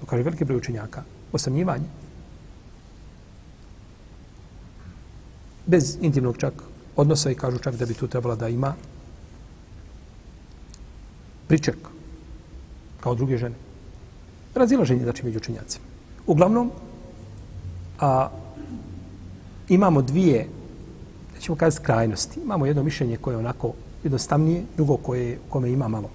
[0.00, 1.84] to kaže veliki broj učenjaka, osamljivanje,
[5.66, 6.64] bez intimnog čaka,
[6.96, 8.74] odnosa i kažu čak da bi tu trebala da ima
[11.48, 11.76] priček
[13.00, 13.54] kao druge žene.
[14.54, 15.84] Razilaženje znači među učenjacima.
[16.26, 16.70] Uglavnom,
[18.00, 18.28] a,
[19.68, 20.48] imamo dvije,
[21.40, 22.40] ćemo kazati krajnosti.
[22.40, 23.72] Imamo jedno mišljenje koje je onako
[24.04, 26.10] jednostavnije, drugo koje, kome ima malo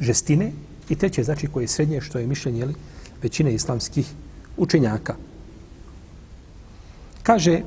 [0.00, 0.52] žestine
[0.88, 2.74] i treće znači koje je srednje što je mišljenje li,
[3.22, 4.06] većine islamskih
[4.56, 5.14] učenjaka.
[7.22, 7.62] Kaže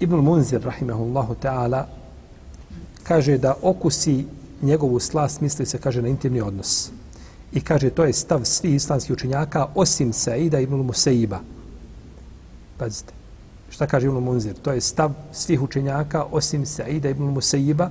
[0.00, 1.86] Ibn Munzir, rahimahullahu ta'ala,
[3.02, 4.24] kaže da okusi
[4.62, 6.90] njegovu slast, misli se, kaže, na intimni odnos.
[7.52, 11.40] I kaže, to je stav svih islamskih učenjaka, osim Saida ibn Musaiba.
[12.78, 13.12] Pazite.
[13.70, 14.54] Šta kaže Ibn Munzir?
[14.62, 17.90] To je stav svih učenjaka, osim Saida ibn Musaiba.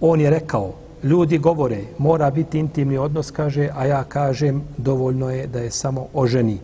[0.00, 5.46] On je rekao, ljudi govore, mora biti intimni odnos, kaže, a ja kažem, dovoljno je
[5.46, 6.58] da je samo oženi.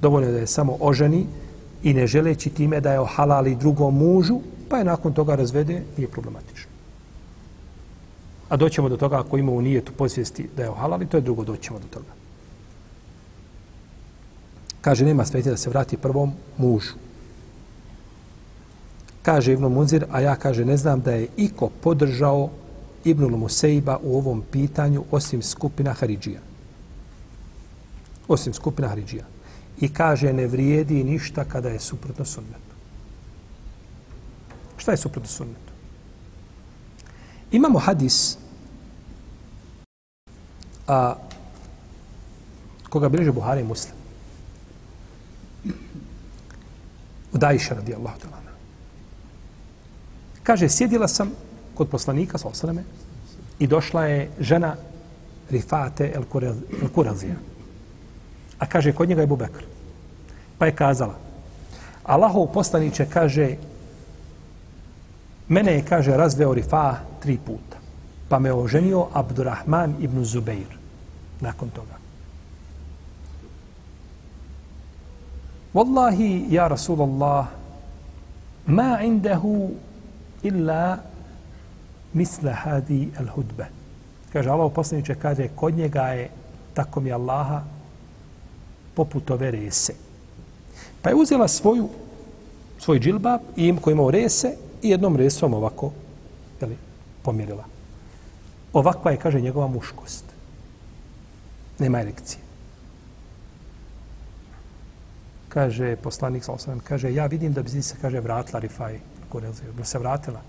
[0.00, 1.26] Dovoljno je da je samo oženi
[1.82, 6.08] i ne želeći time da je ohalali drugom mužu, pa je nakon toga razvede, nije
[6.08, 6.70] problematično.
[8.48, 11.44] A doćemo do toga ako ima u nijetu posvijesti da je ohalali, to je drugo,
[11.44, 12.12] doćemo do toga.
[14.80, 16.94] Kaže, nema smetje da se vrati prvom mužu.
[19.22, 22.50] Kaže Ibn Munzir, a ja kaže, ne znam da je iko podržao
[23.04, 26.40] Ibn Musejba u ovom pitanju osim skupina Haridžija.
[28.28, 29.24] Osim skupina Haridžija.
[29.80, 32.74] I kaže, ne vrijedi ništa kada je suprotno sunnetu.
[34.76, 35.72] Šta je suprotno sunnetu?
[37.52, 38.38] Imamo hadis
[40.86, 41.14] a,
[42.88, 43.94] koga bilježe Buhari muslim.
[47.32, 48.50] Od Aisha radijallahu ta'ala.
[50.42, 51.30] Kaže, sjedila sam
[51.74, 52.84] kod poslanika, sa osaname,
[53.58, 54.76] i došla je žena
[55.50, 56.24] Rifate el
[56.94, 57.36] Kurazija.
[58.60, 59.64] A kaže, kod njega je Bubekr.
[60.58, 61.16] Pa je kazala,
[62.04, 63.56] Allahov poslaniće kaže,
[65.48, 67.80] mene je, kaže, razveo Rifa tri puta.
[68.28, 70.76] Pa me oženio Abdurrahman ibn Zubeir
[71.40, 71.96] nakon toga.
[75.74, 77.46] Wallahi, ja Rasulallah,
[78.66, 79.70] ma indahu
[80.42, 80.98] illa
[82.12, 83.66] misle hadi al hudbe.
[84.32, 86.30] Kaže, Allah poslaniće kaže, kod njega je,
[86.74, 87.62] tako mi Allaha,
[89.00, 89.94] poput ove rese.
[91.02, 91.88] Pa je uzela svoju,
[92.78, 95.92] svoj džilbab i im koji imao rese i jednom resom ovako
[96.60, 96.76] jeli,
[97.22, 97.64] pomjerila.
[98.72, 100.24] Ovakva je, kaže, njegova muškost.
[101.78, 102.44] Nema erekcije.
[105.48, 109.00] Kaže poslanik sa kaže, ja vidim da bi se, kaže, vratila Rifaj,
[109.76, 110.40] da se vratila.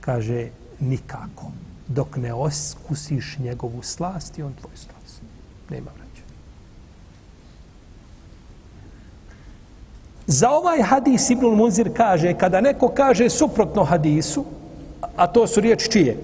[0.00, 0.48] Kaže,
[0.80, 1.52] nikako.
[1.88, 5.22] Dok ne oskusiš njegovu slast i on tvoj slast.
[5.70, 6.07] Nema vrata.
[10.28, 14.44] Za ovaj hadis Ibnul Munzir kaže, kada neko kaže suprotno hadisu,
[15.16, 16.16] a to su riječi čije?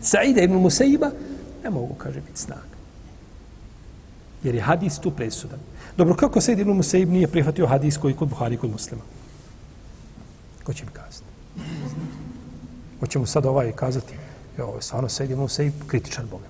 [0.00, 1.10] Saida ibn Musaiba,
[1.64, 2.76] ne mogu, kaže, biti snaga.
[4.42, 5.58] Jer je hadis tu presudan.
[5.96, 9.02] Dobro, kako Said ibn Musaib nije prihvatio hadis koji kod Buhari kod muslima?
[10.64, 11.24] Ko će mi kazati?
[13.00, 14.14] Hoće mu sad ovaj kazati,
[14.58, 16.46] jo, ovo je stvarno Said ibn Musaib kritičan Boga.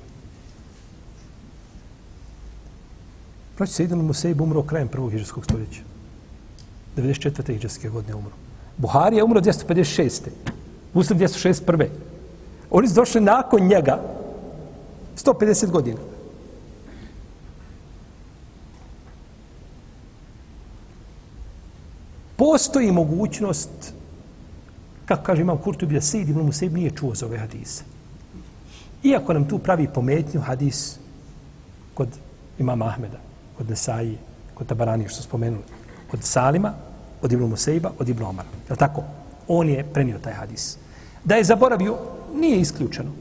[3.54, 5.91] Proći Said ibn Musaib umro krajem prvog hiđarskog stoljeća.
[6.96, 7.52] 94.
[7.52, 8.32] hiđarske godine umro.
[8.76, 10.20] Buhari je umro 256.
[10.94, 11.86] Muslim 261.
[12.70, 13.98] Oni su došli nakon njega,
[15.16, 15.98] 150 godina.
[22.36, 23.94] Postoji mogućnost,
[25.06, 27.84] kako kaže imam Kurtubi, da Sejid ibn Museib nije čuo za ove hadise.
[29.02, 30.98] Iako nam tu pravi pometnju hadis
[31.94, 32.08] kod
[32.58, 33.18] imama Ahmeda,
[33.58, 34.18] kod Nesaije,
[34.54, 35.62] kod Tabarani, što spomenuli,
[36.12, 36.74] od Salima,
[37.22, 38.48] od Ibn Musejba, od Ibn Omara.
[38.70, 39.02] Je tako?
[39.48, 40.76] On je prenio taj hadis.
[41.24, 41.98] Da je zaboravio,
[42.34, 43.12] nije isključeno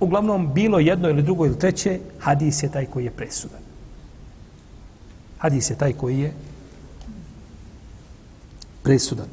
[0.00, 3.60] uglavnom bilo jedno ili drugo ili treće, hadis je taj koji je presudan.
[5.38, 6.32] Hadis je taj koji je
[8.82, 9.28] presudan.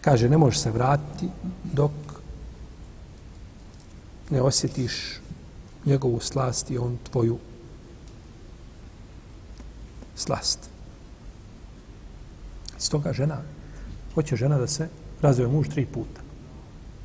[0.00, 1.28] Kaže, ne možeš se vratiti
[1.72, 1.90] dok
[4.30, 5.20] ne osjetiš
[5.84, 7.38] njegovu slast i on tvoju
[10.16, 10.70] slast.
[12.80, 13.36] Stoga žena,
[14.14, 14.88] hoće žena da se
[15.22, 16.20] razvoje muž tri puta.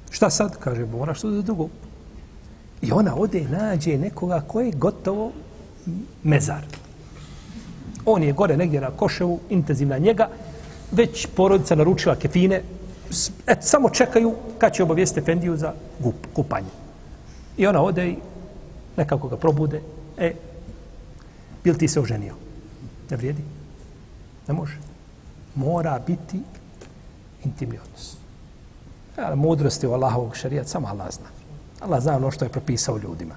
[0.09, 0.57] Šta sad?
[0.59, 1.69] Kaže, moraš to za drugo
[2.81, 5.31] I ona ode i nađe nekoga koji je gotovo
[6.23, 6.63] mezar.
[8.05, 10.29] On je gore negdje na koševu, intenzivna njega,
[10.91, 12.61] već porodica naručila kefine,
[13.47, 16.69] et, samo čekaju kad će obavijesti Efendiju za gup, kupanje.
[17.57, 18.17] I ona ode i
[18.97, 19.81] nekako ga probude,
[20.17, 20.33] e,
[21.63, 22.35] bil ti se oženio?
[23.09, 23.41] Ne vrijedi?
[24.47, 24.94] Ne može.
[25.55, 26.39] Mora biti
[27.43, 28.17] intimni odnos.
[29.17, 31.27] Ja, mudrosti u Allahovog šarijata samo Allah zna.
[31.79, 33.35] Allah zna ono što je propisao ljudima.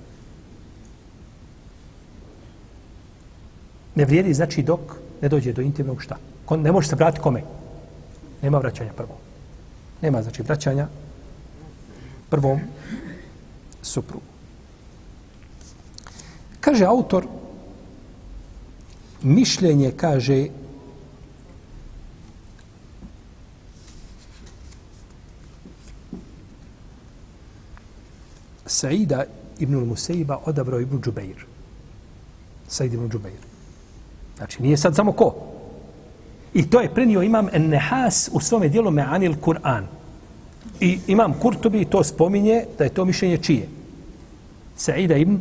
[3.95, 4.81] Ne vrijedi znači dok
[5.23, 6.17] ne dođe do intimnog šta.
[6.51, 7.43] Ne može se vratiti kome?
[8.43, 9.17] Nema vraćanja prvo.
[10.03, 10.89] Nema znači vraćanja
[12.31, 12.61] prvom
[13.83, 14.25] suprugu.
[16.61, 17.27] Kaže autor,
[19.23, 20.47] mišljenje kaže
[28.79, 29.25] Saida
[29.59, 31.47] ibn Musaiba odabrao ibn Džubeir.
[32.69, 33.43] Said ibn Džubeir.
[34.37, 35.35] Znači, nije sad samo ko.
[36.55, 39.87] I to je prenio imam Ennehas u svome dijelu Me'anil Kur'an.
[40.81, 43.69] I imam Kurtubi to spominje da je to mišljenje čije?
[44.77, 45.41] Saida ibn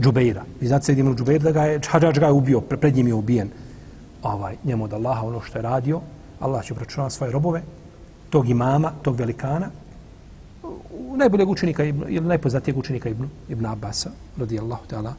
[0.00, 0.44] Džubeira.
[0.60, 3.14] Vi znate Said ibn Džubeir da ga je, Hadžač ga je ubio, pred njim je
[3.14, 3.50] ubijen.
[4.22, 6.00] Ovaj, njemu od Allaha ono što je radio,
[6.40, 7.62] Allah će obračunati svoje robove,
[8.30, 9.70] tog imama, tog velikana,
[11.16, 15.12] najboljeg učenika ili najpoznatijeg učenika Ibn, Ibn Abasa, radijallahu ta'ala,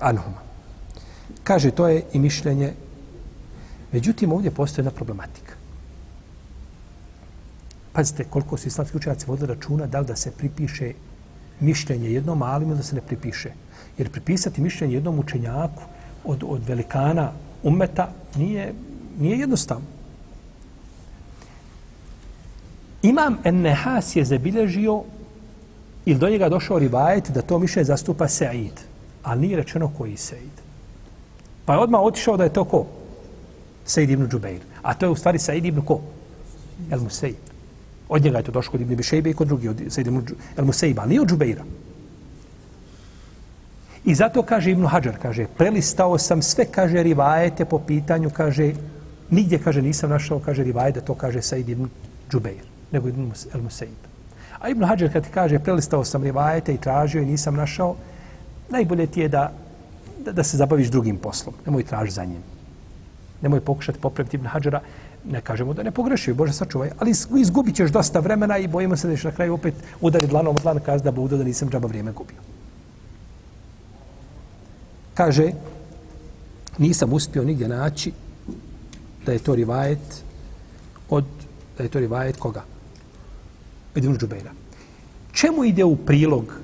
[0.00, 0.40] anhuma.
[1.44, 2.72] Kaže, to je i mišljenje.
[3.92, 5.54] Međutim, ovdje postoje jedna problematika.
[7.92, 10.92] Pazite, koliko su islamski učenjaci vodili računa da li da se pripiše
[11.60, 13.52] mišljenje jednom alimu ili da se ne pripiše.
[13.98, 15.82] Jer pripisati mišljenje jednom učenjaku
[16.24, 18.74] od, od velikana umeta nije,
[19.18, 19.97] nije jednostavno.
[23.08, 25.02] Imam Ennehas je zabilježio
[26.06, 28.80] ili do njega došao rivajet da to mišljenje zastupa Sa'id.
[29.22, 30.60] Ali nije rečeno koji Sa'id.
[31.64, 32.86] Pa je odmah otišao da je to ko?
[33.86, 34.60] Sa'id ibn Džubeir.
[34.82, 36.00] A to je u stvari Sa'id ibn ko?
[36.90, 37.48] El Museib.
[38.08, 40.22] Od njega je to došlo kod Ibn Bišejbe i kod drugi, od Sa'id ibn
[40.56, 41.64] El Musaiba, ali nije od Džubeira.
[44.04, 48.72] I zato kaže Ibn Hajar, kaže, prelistao sam sve, kaže, rivajete po pitanju, kaže,
[49.30, 51.88] nigdje, kaže, nisam našao, kaže, rivajete, to kaže Sa'id ibn
[52.30, 54.08] Džubeir nego Ibn El Musaib.
[54.58, 57.96] A Ibn Hajar kad ti kaže prelistao sam rivajete i tražio i nisam našao,
[58.70, 59.52] najbolje ti je da,
[60.24, 61.54] da, da se zabaviš drugim poslom.
[61.66, 62.42] Nemoj traži za njim.
[63.42, 64.80] Nemoj pokušati popraviti Ibn Hajara.
[65.30, 69.08] Ne kažemo da ne pogrešio, Bože sačuvaj, ali izgubit ćeš dosta vremena i bojimo se
[69.08, 71.88] da ćeš na kraju opet udari dlanom od dlan kazi da budu da nisam džaba
[71.88, 72.36] vrijeme gubio.
[75.14, 75.52] Kaže,
[76.78, 78.12] nisam uspio nigdje naći
[79.26, 80.22] da je to rivajet
[81.10, 81.24] od,
[81.78, 82.62] da je to rivajet koga?
[83.94, 84.50] Ibn Džubeira.
[85.32, 86.54] Čemu ide u prilog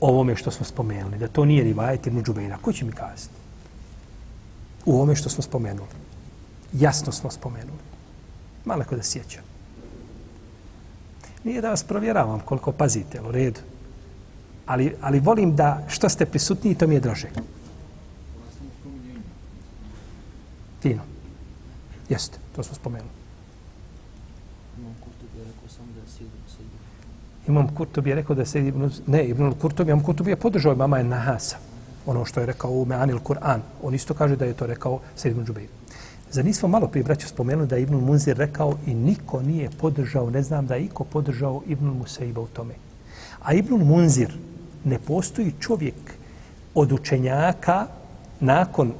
[0.00, 1.18] ovome što smo spomenuli?
[1.18, 2.58] Da to nije rivajet Ibn Džubeira.
[2.62, 3.34] Ko će mi kazati?
[4.84, 5.88] U ovome što smo spomenuli.
[6.72, 7.86] Jasno smo spomenuli.
[8.64, 9.42] Malo da sjećam.
[11.44, 13.60] Nije da vas provjeravam koliko pazite, u redu.
[14.66, 17.28] Ali, ali volim da što ste prisutniji, to mi je draže.
[20.82, 21.02] Fino.
[22.08, 23.15] Jeste, to smo spomenuli.
[27.48, 30.98] Imam Kurtobi je rekao da se Ibn, ne, Ibn Kurtobi, Imam Kurtobi je podržao mama
[30.98, 31.56] je Nahasa,
[32.06, 33.60] ono što je rekao u Me'anil Kur'an.
[33.82, 35.68] On isto kaže da je to rekao Sejid Ibn Džubeir.
[36.30, 40.30] Za nismo malo prije braća spomenuli da je Ibn Munzir rekao i niko nije podržao,
[40.30, 42.74] ne znam da je iko podržao Ibn Musaiba u tome.
[43.42, 44.32] A Ibn Munzir
[44.84, 45.94] ne postoji čovjek
[46.74, 47.86] od učenjaka
[48.40, 48.92] nakon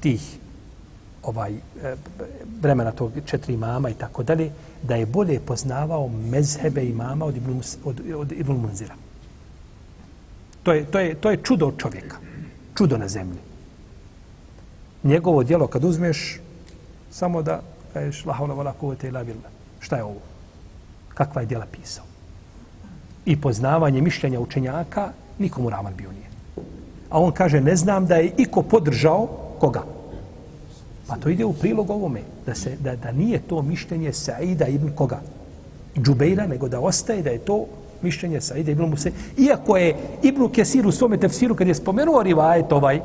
[0.00, 0.38] tih
[1.22, 1.94] ovaj e,
[2.60, 4.50] vremena tog četiri mama i tako dalje,
[4.88, 8.94] da je bolje poznavao mezhebe imama od Ibn, od, od Ibn Munzira.
[10.62, 12.16] To je, to, je, to je čudo od čovjeka.
[12.76, 13.38] Čudo na zemlji.
[15.02, 16.40] Njegovo dijelo kad uzmeš,
[17.10, 17.60] samo da
[17.92, 19.50] kažeš la haula wala kuvvete ila billah.
[19.80, 20.20] Šta je ovo?
[21.14, 22.04] Kakva je djela pisao?
[23.24, 26.28] I poznavanje mišljenja učenjaka nikomu ravan bio nije.
[27.10, 29.26] A on kaže, ne znam da je iko podržao
[29.60, 29.93] koga?
[31.06, 34.90] Pa to ide u prilog ovome, da, se, da, da nije to mišljenje Saida ibn
[34.94, 35.20] koga?
[35.98, 37.66] Džubeira, nego da ostaje da je to
[38.02, 39.12] mišljenje Saida ibn Muse.
[39.38, 43.00] Iako je Ibn Kesir u svome tefsiru, kad je spomenuo rivajet ovaj,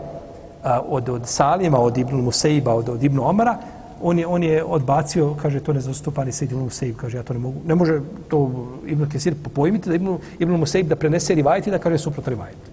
[0.63, 3.57] a, od, od Salima, od Ibn Museiba, od, od Ibn Omara,
[4.01, 7.23] on je, on je odbacio, kaže, to ne zastupa ni Said ibn Museib, kaže, ja
[7.23, 7.59] to ne mogu.
[7.65, 8.51] Ne može to
[8.87, 12.68] Ibn Kesir pojmiti da Ibn, ibn Museib da prenese rivajet i da kaže suprot rivajet.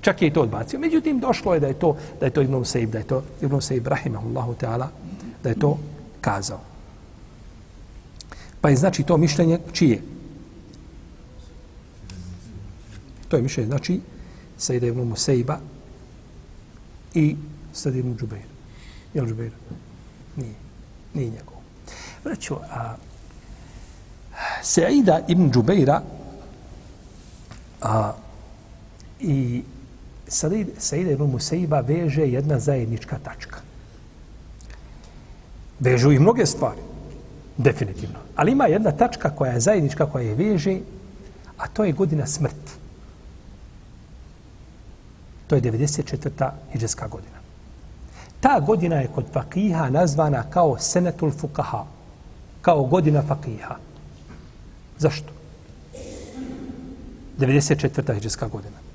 [0.00, 0.78] Čak je i to odbacio.
[0.78, 3.54] Međutim, došlo je da je to, da je to Ibn Usaib, da je to Ibn
[3.54, 4.88] Usaib, rahimahullahu ta'ala,
[5.42, 5.78] da je to
[6.20, 6.60] kazao.
[8.60, 10.02] Pa je znači to mišljenje čije?
[13.28, 14.00] To je mišljenje, znači,
[14.58, 15.58] Sejda Ibn Musaiba
[17.14, 17.36] i
[17.72, 18.46] Sejda Ibn Džubeir.
[19.14, 19.52] Je li Džubeir?
[20.36, 20.54] Nije.
[21.14, 21.58] Nije njegov.
[22.24, 22.96] Vraću, a
[24.62, 26.02] Sejda Ibn Džubeira
[27.80, 28.12] a,
[29.20, 29.62] i
[30.28, 33.60] Saida ibn Musaiba veže jedna zajednička tačka.
[35.80, 36.80] Vežu i mnoge stvari,
[37.56, 38.18] definitivno.
[38.36, 40.78] Ali ima jedna tačka koja je zajednička, koja je veže,
[41.58, 42.72] a to je godina smrti.
[45.46, 46.50] To je 94.
[46.74, 47.38] iđeska godina.
[48.40, 51.84] Ta godina je kod fakiha nazvana kao senetul fukaha,
[52.62, 53.76] kao godina fakiha.
[54.98, 55.32] Zašto?
[57.38, 58.16] 94.
[58.16, 58.87] iđeska godina.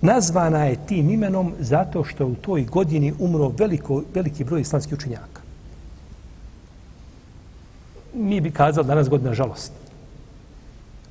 [0.00, 5.40] Nazvana je tim imenom zato što u toj godini umro veliko, veliki broj islamskih učenjaka.
[8.14, 9.72] Mi bi kazali danas godina žalost.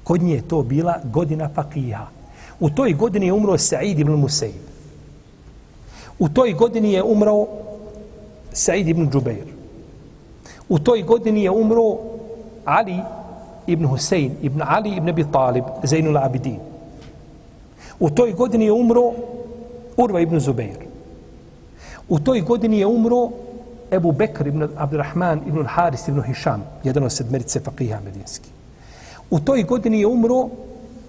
[0.04, 2.08] Kod nje je to bila godina fakiha.
[2.60, 4.62] U toj godini je umro Sa'id ibn Musaid.
[6.20, 7.48] U toj godini je umro
[8.54, 9.46] Sa'id ibn Džubeir.
[10.70, 11.98] U toj godini je umro
[12.66, 13.00] Ali
[13.68, 16.68] ibn Husein, ibn Ali ibn Abi Talib, Zainul Abidin.
[18.00, 19.12] U toj godini je umro
[19.97, 20.78] Urva ibn Zubeir.
[22.10, 23.30] U toj godini je umro
[23.91, 28.50] Ebu Bekr ibn Abdurrahman ibn Haris ibn Hisham, jedan od sedmerice faqija medinski.
[29.30, 30.50] U toj godini je umro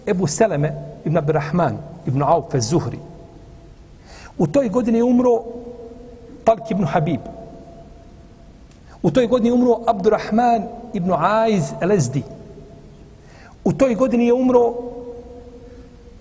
[0.06, 0.72] Ebu Seleme
[1.04, 2.98] ibn Abdurrahman ibn Auf Zuhri.
[4.38, 5.42] U toj godini je umro
[6.44, 7.20] Talk ibn Habib.
[9.02, 12.22] U toj godini je umro Abdurrahman ibn Aiz Elezdi.
[13.64, 14.74] U toj godini je umro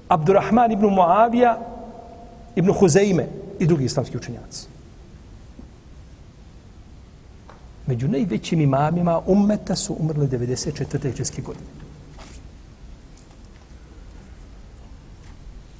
[0.10, 1.57] Abdurrahman ibn Muavija
[2.55, 3.28] ibn Huzeime
[3.60, 4.68] i drugi islamski učenjaci.
[7.88, 11.18] Među najvećim imamima ummeta su umrli 94.
[11.18, 11.68] česke godine.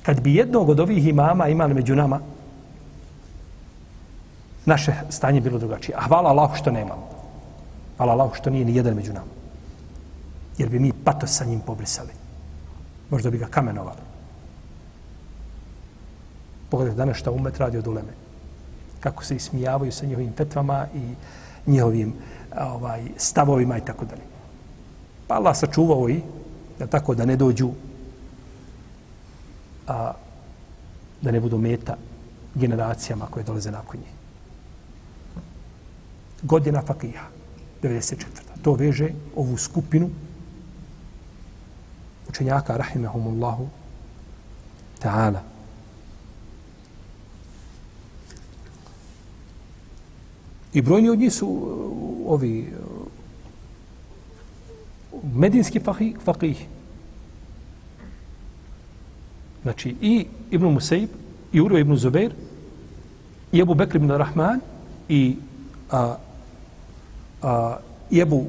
[0.04, 2.20] Kad bi jednog od ovih imama imali među nama,
[4.66, 5.96] naše stanje bilo drugačije.
[5.98, 7.10] A hvala Allahu što nemamo.
[7.98, 9.32] Hvala Allahu što nije ni jedan među nama.
[10.58, 12.14] Jer bi mi patos sa njim pobrisali.
[13.10, 14.09] Možda bi ga kamenovali.
[16.70, 18.14] Pogledajte danas šta umet radi od uleme.
[19.00, 21.14] Kako se ismijavaju sa njihovim petvama i
[21.72, 22.14] njihovim
[22.58, 24.22] ovaj, stavovima i tako dalje.
[25.28, 26.22] Pa Allah sačuvao i
[26.80, 27.70] da tako da ne dođu
[29.88, 30.14] a,
[31.22, 31.98] da ne budu meta
[32.56, 34.12] generacijama koje dolaze nakon nje.
[36.42, 37.28] Godina fakija,
[37.84, 38.16] 94.
[38.62, 40.10] To veže ovu skupinu
[42.30, 43.68] učenjaka, rahimahumullahu,
[45.02, 45.49] ta'ala.
[50.74, 52.90] I brojni od njih su uh, ovi uh,
[55.34, 56.56] medinski faqih, faqih.
[59.64, 61.10] Znači i Ibn Musaib,
[61.54, 62.32] i Urva ibn Zubair,
[63.52, 64.60] i Ebu Bekr ibn Rahman,
[65.10, 65.36] i,
[65.92, 66.16] a,
[67.42, 67.78] a,
[68.12, 68.46] i Ebu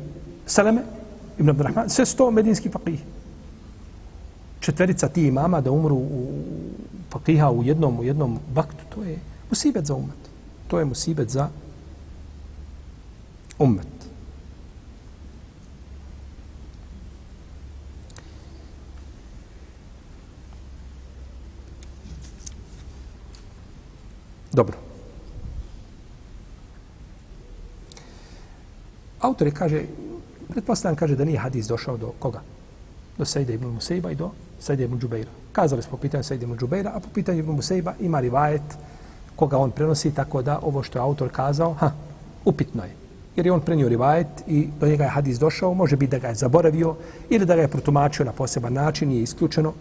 [0.47, 0.83] Saleme
[1.39, 2.99] ibn Rahman, sve sto medinski faqih.
[4.61, 6.29] Četverica ti imama da umru u
[7.13, 9.19] faqiha u jednom, u jednom vaktu, to je
[9.51, 10.31] musibet za umet.
[10.69, 11.49] To je musibet za
[13.61, 13.87] ummet.
[24.53, 24.77] Dobro.
[29.21, 29.83] Autor je kaže,
[30.49, 32.41] pretpostavljam kaže da nije hadis došao do koga?
[33.19, 34.31] Do Sejda ibn Musejba i do
[34.61, 35.31] Sejda ibn Džubeira.
[35.53, 38.63] Kazali smo po pitanju Sejda ibn Džubeira, a po pitanju ibn Musejba ima rivajet
[39.37, 41.93] koga on prenosi, tako da ovo što je autor kazao, ha,
[42.45, 43.00] upitno je
[43.41, 46.29] jer je on prenio rivajet i do njega je hadis došao, može biti da ga
[46.29, 46.97] je zaboravio
[47.31, 49.73] ili da ga je protumačio na poseban način, nije isključeno.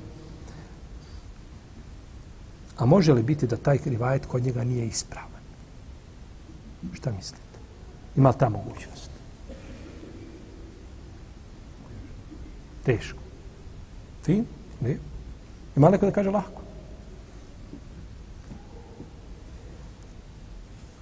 [2.78, 5.44] A može li biti da taj rivajet kod njega nije ispravan?
[6.94, 7.60] Šta mislite?
[8.16, 9.10] Ima li ta mogućnost?
[12.86, 13.20] Teško.
[14.24, 14.46] Fin?
[14.82, 14.98] Ne?
[15.76, 16.59] Ima neko da kaže lahko?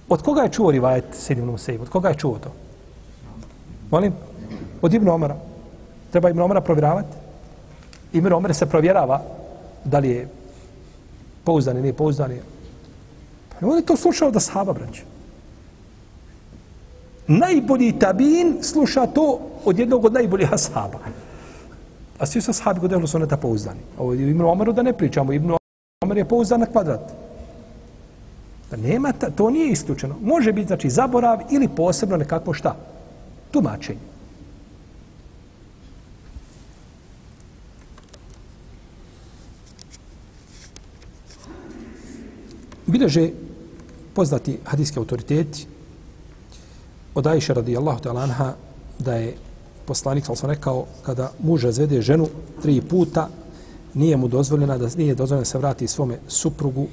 [0.08, 2.52] Od koga je čuo rivajet Sejid ibn Od koga je čuo to?
[3.90, 4.12] Molim?
[4.82, 5.36] Od Ibn Omara.
[6.10, 7.16] Treba Ibn Omara provjeravati?
[8.12, 9.22] Ibn Omar se provjerava
[9.84, 10.28] da li je
[11.44, 12.30] pouzdan ili nije pouzdan.
[13.48, 15.02] Pa on je to slušao da sahaba, braće.
[17.26, 20.98] Najbolji tabin sluša to od jednog od najboljih ashaba.
[22.18, 23.80] A svi su ashabi kod Ehlu Sunneta pouzdani.
[23.98, 25.32] Ovo je Ibn Omaru da ne pričamo.
[25.32, 25.56] Ibn
[26.02, 27.27] Omar je pouzdan na kvadrat.
[28.70, 30.16] Da nema, ta, to nije isključeno.
[30.22, 32.76] Može biti, znači, zaborav ili posebno nekako šta?
[33.50, 34.08] Tumačenje.
[42.86, 43.30] Bileže
[44.14, 45.66] poznati hadijski autoriteti
[47.14, 48.54] od Ajše radijallahu ta'ala anha
[48.98, 49.36] da je
[49.84, 52.28] poslanik, sam rekao, kada muž razvede ženu
[52.62, 53.28] tri puta,
[53.94, 56.86] nije mu dozvoljena da nije dozvoljena da se vrati svome suprugu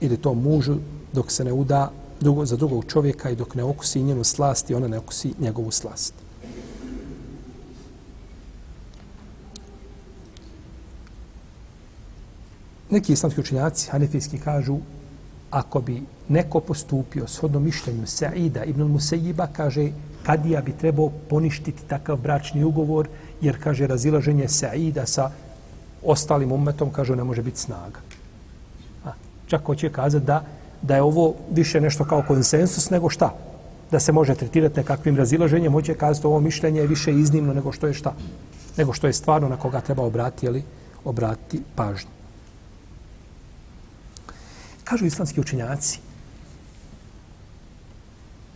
[0.00, 0.76] ili to mužu
[1.12, 1.90] dok se ne uda
[2.20, 5.70] drugo, za drugog čovjeka i dok ne okusi njenu slast i ona ne okusi njegovu
[5.70, 6.14] slast.
[12.90, 14.78] Neki islamski učenjaci, hanefijski, kažu
[15.50, 19.90] ako bi neko postupio shodno mišljenju Sa'ida ibn Musejiba, kaže
[20.22, 23.08] kadija bi trebao poništiti takav bračni ugovor,
[23.40, 25.30] jer kaže razilaženje Sa'ida sa
[26.02, 28.00] ostalim umetom, kaže ne može biti snaga.
[29.46, 30.44] Čak hoće kazati da,
[30.82, 33.34] da je ovo više nešto kao konsensus nego šta?
[33.90, 37.86] Da se može tretirati nekakvim razilaženjem, hoće kazati ovo mišljenje je više iznimno nego što
[37.86, 38.14] je šta?
[38.76, 40.64] nego što je stvarno na koga treba obratiti, jeli,
[41.04, 42.10] obratiti pažnju.
[44.84, 45.98] Kažu islamski učenjaci,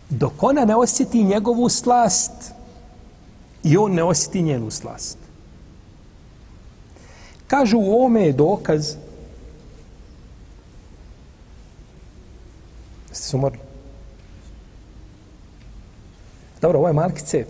[0.09, 2.31] dok ona ne osjeti njegovu slast
[3.63, 5.17] i on ne osjeti njenu slast.
[7.47, 8.95] Kažu u ovome je dokaz
[13.29, 13.59] Jeste su umorni?
[16.61, 17.45] Dobro, ovo je malkice,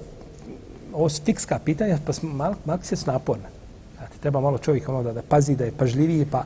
[0.94, 3.50] ovo su fikska pitanja, pa mal, malkice su naporne.
[3.98, 6.44] Znate, treba malo čovjek ono da, da pazi, da je pažljiviji, pa,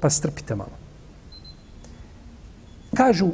[0.00, 0.76] pa strpite malo.
[2.94, 3.30] Kažu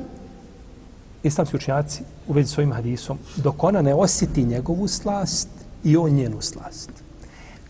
[1.23, 5.49] islamski učenjaci u vezi s ovim hadisom, dok ona ne osjeti njegovu slast
[5.85, 6.91] i on njenu slast.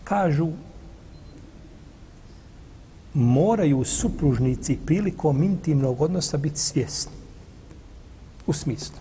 [0.03, 0.51] Kažu,
[3.13, 7.11] moraju supružnici prilikom intimnog odnosa biti svjesni.
[8.47, 8.97] U smislu.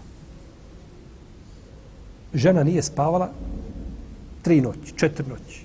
[2.35, 3.31] Žena nije spavala
[4.43, 5.65] tri noći, četiri noći.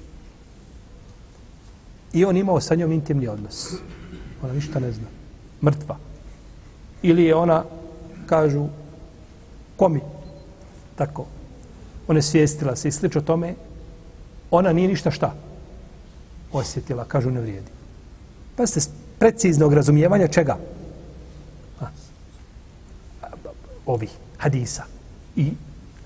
[2.13, 3.73] I on imao sa njom intimni odnos.
[4.43, 5.07] Ona ništa ne zna.
[5.63, 5.97] Mrtva.
[7.01, 7.63] Ili je ona,
[8.25, 8.67] kažu,
[9.75, 10.01] komi.
[10.95, 11.25] Tako.
[12.07, 13.55] Ona je svijestila se i slično tome.
[14.51, 15.33] Ona nije ništa šta.
[16.51, 17.74] Osjetila, kažu, ne vrijedi.
[18.55, 18.79] Pa ste
[19.19, 20.57] preciznog razumijevanja čega?
[21.81, 21.85] A,
[23.85, 24.83] ovi hadisa
[25.35, 25.51] i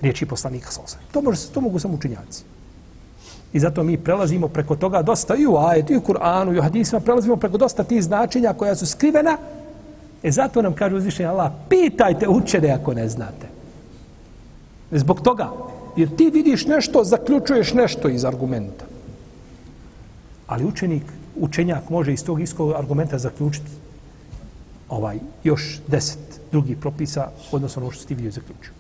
[0.02, 2.43] riječi poslanika sa To, može, to mogu samo učinjaci.
[3.54, 6.62] I zato mi prelazimo preko toga dosta i u ajetu, i u Kur'anu, i u
[6.62, 9.38] hadisima, prelazimo preko dosta tih značenja koja su skrivena.
[10.24, 13.47] E zato nam kaže uzvišenje Allah, pitajte učene ako ne znate.
[14.91, 15.50] Zbog toga,
[15.95, 18.86] jer ti vidiš nešto, zaključuješ nešto iz argumenta.
[20.47, 21.04] Ali učenik
[21.40, 23.72] učenjak može iz tog iskog argumenta zaključiti
[24.90, 28.72] ovaj još deset drugih propisa odnosno ono što ti vidio zaključio.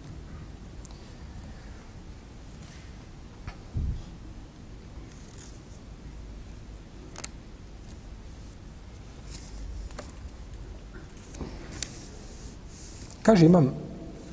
[13.23, 13.73] Kaže imam,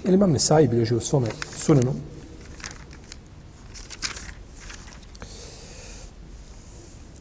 [0.05, 1.93] ili imam Nesai bilježi u svome sunenu,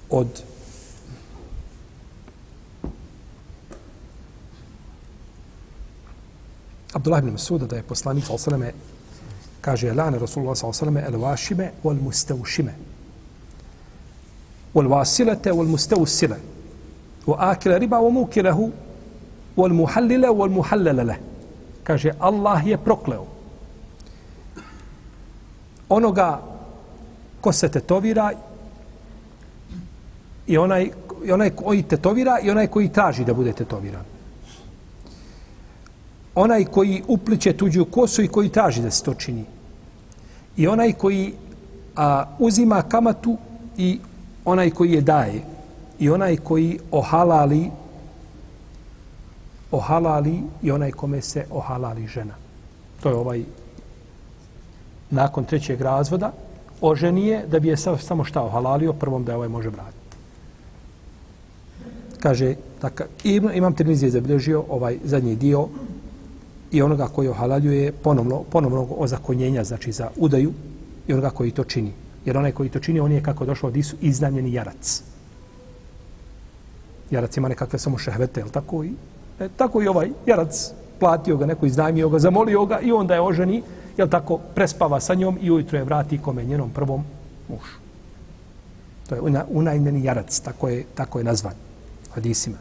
[0.09, 0.43] od
[7.05, 8.71] Abdullah ibn Masuda da je poslanik sallallahu
[9.61, 12.73] kaže lana Rasulullah sallallahu alejhi ve washime wal mustawshime
[14.73, 16.37] wal wasilata wal mustawsila
[17.27, 18.71] wa akila riba wa mukilahu
[19.57, 21.15] wal muhallila wal muhallala
[21.83, 23.27] kaže Allah je prokleo
[25.89, 26.41] onoga
[27.41, 28.31] ko se tetovira
[30.47, 30.89] i onaj,
[31.25, 34.14] i onaj koji tetovira i onaj koji traži da bude tetoviran
[36.35, 39.45] onaj koji upliče tuđu kosu i koji traži da se to čini.
[40.57, 41.33] I onaj koji
[41.95, 43.37] a, uzima kamatu
[43.77, 43.99] i
[44.45, 45.41] onaj koji je daje.
[45.99, 47.71] I onaj koji ohalali
[49.71, 52.33] ohalali i onaj kome se ohalali žena.
[53.03, 53.43] To je ovaj
[55.09, 56.31] nakon trećeg razvoda
[56.81, 60.17] oženije da bi je samo šta ohalalio, prvom da ovaj može vratiti.
[62.19, 63.03] Kaže, tako,
[63.53, 65.67] imam termizije zabilježio ovaj zadnji dio
[66.71, 70.53] i onoga koji ohalaljuje ponovno, ponovno ozakonjenja, znači za udaju
[71.07, 71.91] i onoga koji to čini.
[72.25, 75.03] Jer onaj koji to čini, on je kako došao od Isu, iznamljeni jarac.
[77.11, 78.83] Jarac ima nekakve samo šehvete, je tako?
[78.83, 78.93] I,
[79.39, 83.21] e, tako i ovaj jarac platio ga, neko iznajmio ga, zamolio ga i onda je
[83.21, 83.63] oženi,
[83.97, 87.03] je tako, prespava sa njom i ujutro je vrati kome njenom prvom
[87.49, 87.77] mušu.
[89.09, 91.53] To je unajmljeni jarac, tako je, tako je nazvan
[92.15, 92.57] hadisima.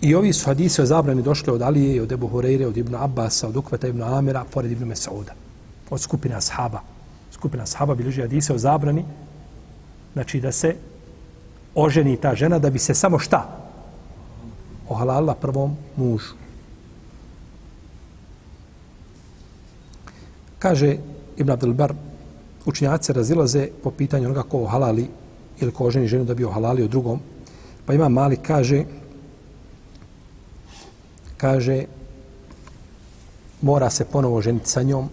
[0.00, 3.48] I ovi su hadisi o zabrani došli od Alije od Ebu Horeire, od Ibn Abbasa,
[3.48, 5.34] od Ukveta Ibn Amira, pored Ibn Mesauda.
[5.90, 6.80] Od skupine ashaba.
[7.32, 9.04] Skupina ashaba bilježi hadise o zabrani,
[10.12, 10.76] znači da se
[11.74, 13.46] oženi ta žena da bi se samo šta?
[14.88, 16.34] Ohalala prvom mužu.
[20.58, 20.96] Kaže
[21.36, 21.94] Ibn Abdelbar,
[22.66, 25.08] učinjaci razilaze po pitanju onoga ko ohalali
[25.60, 27.20] ili ko oženi ženu da bi ohalali drugom.
[27.86, 28.84] Pa ima mali, kaže,
[31.38, 31.84] kaže
[33.62, 35.08] mora se ponovo ženiti sa njom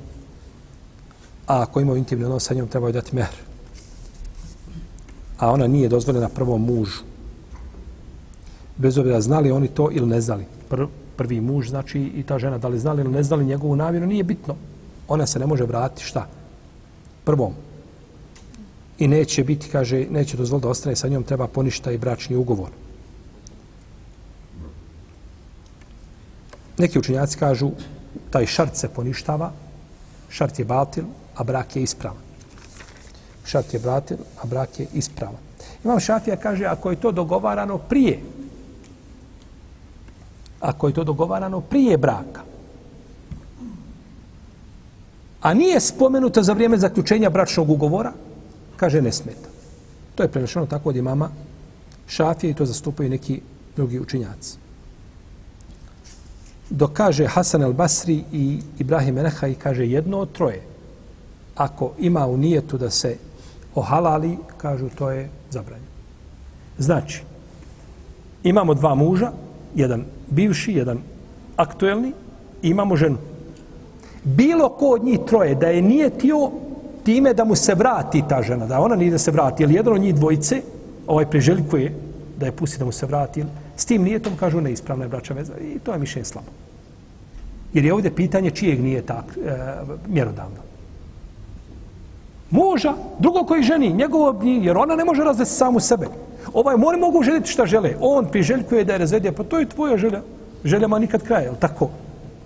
[1.48, 3.36] a ako ima intimni odnos sa njom treba dati mehr.
[5.38, 7.00] A ona nije dozvoljena prvom mužu.
[8.78, 10.46] Bez obzira znali oni to ili ne znali.
[10.70, 10.86] Pr
[11.18, 14.24] prvi muž znači i ta žena da li znali ili ne znali njegovu namjeru nije
[14.24, 14.56] bitno.
[15.08, 16.28] Ona se ne može vratiti šta?
[17.24, 17.54] Prvom.
[19.00, 22.70] I neće biti kaže neće dozvoliti da ostane sa njom treba poništa i bračni ugovor.
[26.78, 27.72] Neki učenjaci kažu
[28.30, 29.52] taj šart se poništava,
[30.30, 31.04] šart je batil,
[31.36, 32.22] a brak je ispravan.
[33.46, 35.46] Šart je batil, a brak je ispravan.
[35.84, 38.20] Imam Šafija kaže, ako je to dogovarano prije,
[40.60, 42.42] ako je to dogovarano prije braka,
[45.42, 48.14] a nije spomenuto za vrijeme zaključenja bračnog ugovora,
[48.78, 49.50] kaže ne smeta.
[50.16, 51.30] To je prenešeno tako od imama
[52.08, 53.42] Šafije i to zastupaju neki
[53.76, 54.65] drugi učinjaci.
[56.70, 60.62] Dok kaže Hasan al-Basri i Ibrahim Eneha i kaže jedno od troje,
[61.56, 63.18] ako ima u nijetu da se
[63.76, 65.92] ohalali, kažu to je zabranjeno.
[66.78, 67.24] Znači,
[68.44, 69.32] imamo dva muža,
[69.76, 71.00] jedan bivši, jedan
[71.56, 72.14] aktuelni,
[72.62, 73.18] i imamo ženu.
[74.24, 76.52] Bilo ko od njih troje da je nijetio
[77.04, 79.94] time da mu se vrati ta žena, da ona nije da se vrati, ili jedan
[79.94, 80.62] od njih dvojice,
[81.08, 81.94] ovaj preželjkuje
[82.40, 83.44] da je pusti da mu se vrati,
[83.76, 86.48] s tim nijetom kažu neispravna je braća veza i to je mišljenje slabo.
[87.74, 89.58] Jer je ovdje pitanje čijeg nije tak e,
[90.08, 90.58] mjerodavno.
[92.50, 96.08] Muža, drugo koji ženi, njegovo, jer ona ne može razvesti samu sebe.
[96.54, 97.96] Ovaj, oni mogu željeti šta žele.
[98.00, 100.22] On priželjkuje da je razvedija, pa to je tvoja želja.
[100.64, 101.90] Želja ma nikad kraja, je tako?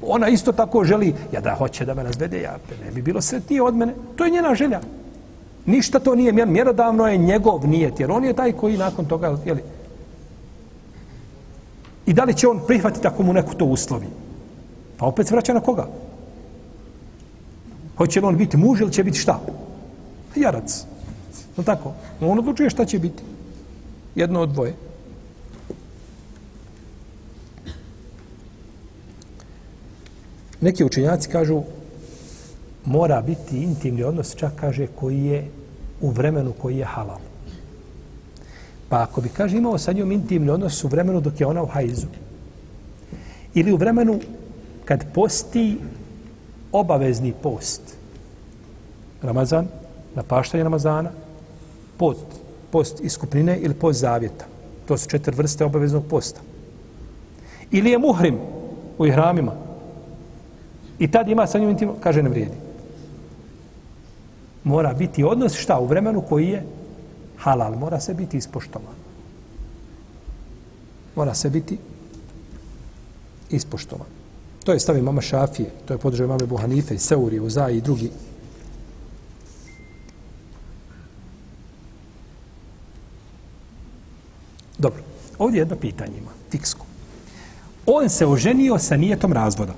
[0.01, 3.61] Ona isto tako želi, ja da hoće da me razvede, ja ne bi bilo sretnije
[3.61, 3.93] od mene.
[4.15, 4.79] To je njena želja.
[5.65, 9.61] Ništa to nije mjerodavno, je njegov nijet, jer on je taj koji nakon toga, jeli,
[12.09, 14.07] I da li će on prihvatiti ako mu neko to uslovi?
[14.97, 15.87] Pa opet se vraća na koga?
[17.97, 19.39] Hoće li on biti muž ili će biti šta?
[20.33, 20.85] Pa jarac.
[21.57, 21.93] No tako.
[22.21, 23.23] On odlučuje šta će biti.
[24.15, 24.73] Jedno od dvoje.
[30.61, 31.61] Neki učenjaci kažu
[32.85, 35.47] mora biti intimni odnos, čak kaže koji je
[36.01, 37.28] u vremenu koji je halal.
[38.89, 41.65] Pa ako bi, kaže, imao sa njom intimni odnos u vremenu dok je ona u
[41.65, 42.07] hajzu,
[43.53, 44.19] ili u vremenu
[44.85, 45.77] kad posti
[46.71, 47.81] obavezni post,
[49.21, 49.67] Ramazan,
[50.15, 51.11] napaštanje Ramazana,
[51.97, 52.25] post,
[52.71, 54.45] post iskupnine ili post zavjeta.
[54.87, 56.41] To su četiri vrste obaveznog posta.
[57.71, 58.37] Ili je muhrim
[58.97, 59.51] u ihramima.
[60.99, 62.55] I tad ima sa njom intimno, kaže ne vrijedi.
[64.63, 66.63] Mora biti odnos šta u vremenu koji je
[67.39, 67.75] halal.
[67.75, 68.95] Mora se biti ispoštovan.
[71.15, 71.77] Mora se biti
[73.49, 74.07] ispoštovan.
[74.63, 78.11] To je stavi mama Šafije, to je podržaj mame Buhanife, Seuri, Uza i drugi.
[84.77, 85.01] Dobro,
[85.37, 86.85] ovdje jedno pitanje ima, fiksko.
[87.85, 89.73] On se oženio sa nijetom razvoda.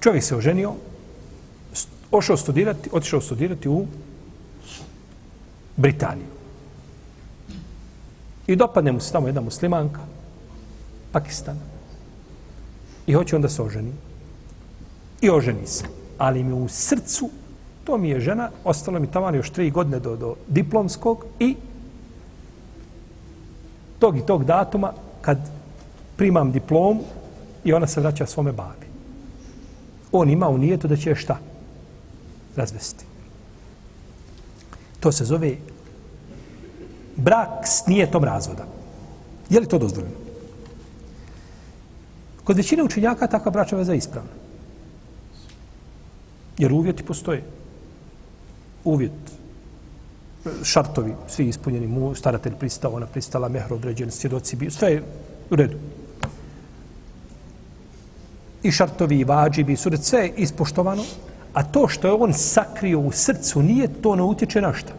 [0.00, 0.74] Čovjek se oženio,
[2.10, 3.86] ošao studirati, otišao studirati u
[5.76, 6.38] Britaniju.
[8.46, 10.00] I dopadne mu se tamo jedna muslimanka,
[11.12, 11.56] Pakistan.
[13.06, 13.92] I hoće onda se oženi.
[15.20, 15.84] I oženi se.
[16.18, 17.30] Ali mi u srcu,
[17.84, 21.56] to mi je žena, ostalo mi tamo još tri godine do, do diplomskog i
[23.98, 25.38] tog i tog datuma kad
[26.16, 27.00] primam diplom
[27.64, 28.86] i ona se vraća svome babi.
[30.12, 31.38] On ima u nijetu da će šta?
[32.58, 33.04] Razvesti.
[35.00, 35.56] To se zove
[37.16, 38.66] brak s nijetom razvoda.
[39.50, 40.16] Je li to dozvoljeno?
[42.44, 44.30] Kod većine učenjaka takva bračna veza je ispravna.
[46.58, 47.42] Jer uvjeti postoje.
[48.84, 49.12] Uvjet,
[50.62, 55.02] šartovi, svi ispunjeni, mu, staratelj pristao, ona pristala, mehro određen, svjedoci bio, sve je
[55.50, 55.76] u redu.
[58.62, 61.04] I šartovi, i vađi, suret, sve je ispoštovano,
[61.58, 64.92] A to što je on sakrio u srcu, nije to ne utječe na šta?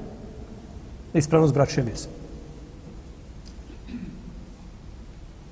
[1.14, 2.08] Na ispravnost bračne veze.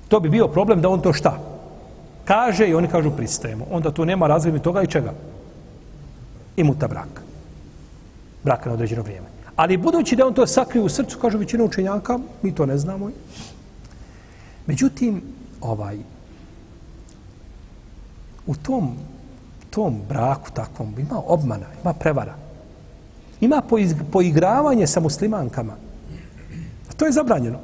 [0.08, 1.38] To bi bio problem da on to šta?
[2.24, 3.66] Kaže i oni kažu pristajemo.
[3.70, 5.14] Onda tu nema razgleda toga i čega?
[6.56, 7.22] I muta brak.
[8.44, 9.26] Brak na određeno vrijeme.
[9.56, 13.10] Ali budući da on to sakrio u srcu, kažu većina učenjaka, mi to ne znamo.
[14.66, 15.22] Međutim,
[15.60, 15.98] ovaj,
[18.46, 18.96] u tom
[19.78, 22.34] tom braku takvom ima obmana, ima prevara.
[23.40, 23.62] Ima
[24.12, 25.72] poigravanje sa muslimankama.
[26.90, 27.58] A to je zabranjeno.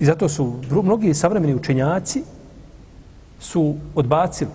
[0.00, 2.24] I zato su mnogi savremeni učenjaci
[3.40, 4.50] su odbacili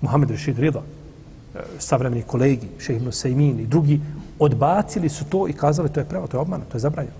[0.00, 4.00] Mohamed Rashid Rida, e, savremeni kolegi, Šehi Sejmin i drugi,
[4.38, 7.16] odbacili su to i kazali to je pravo, to je obmana, to je zabranjeno.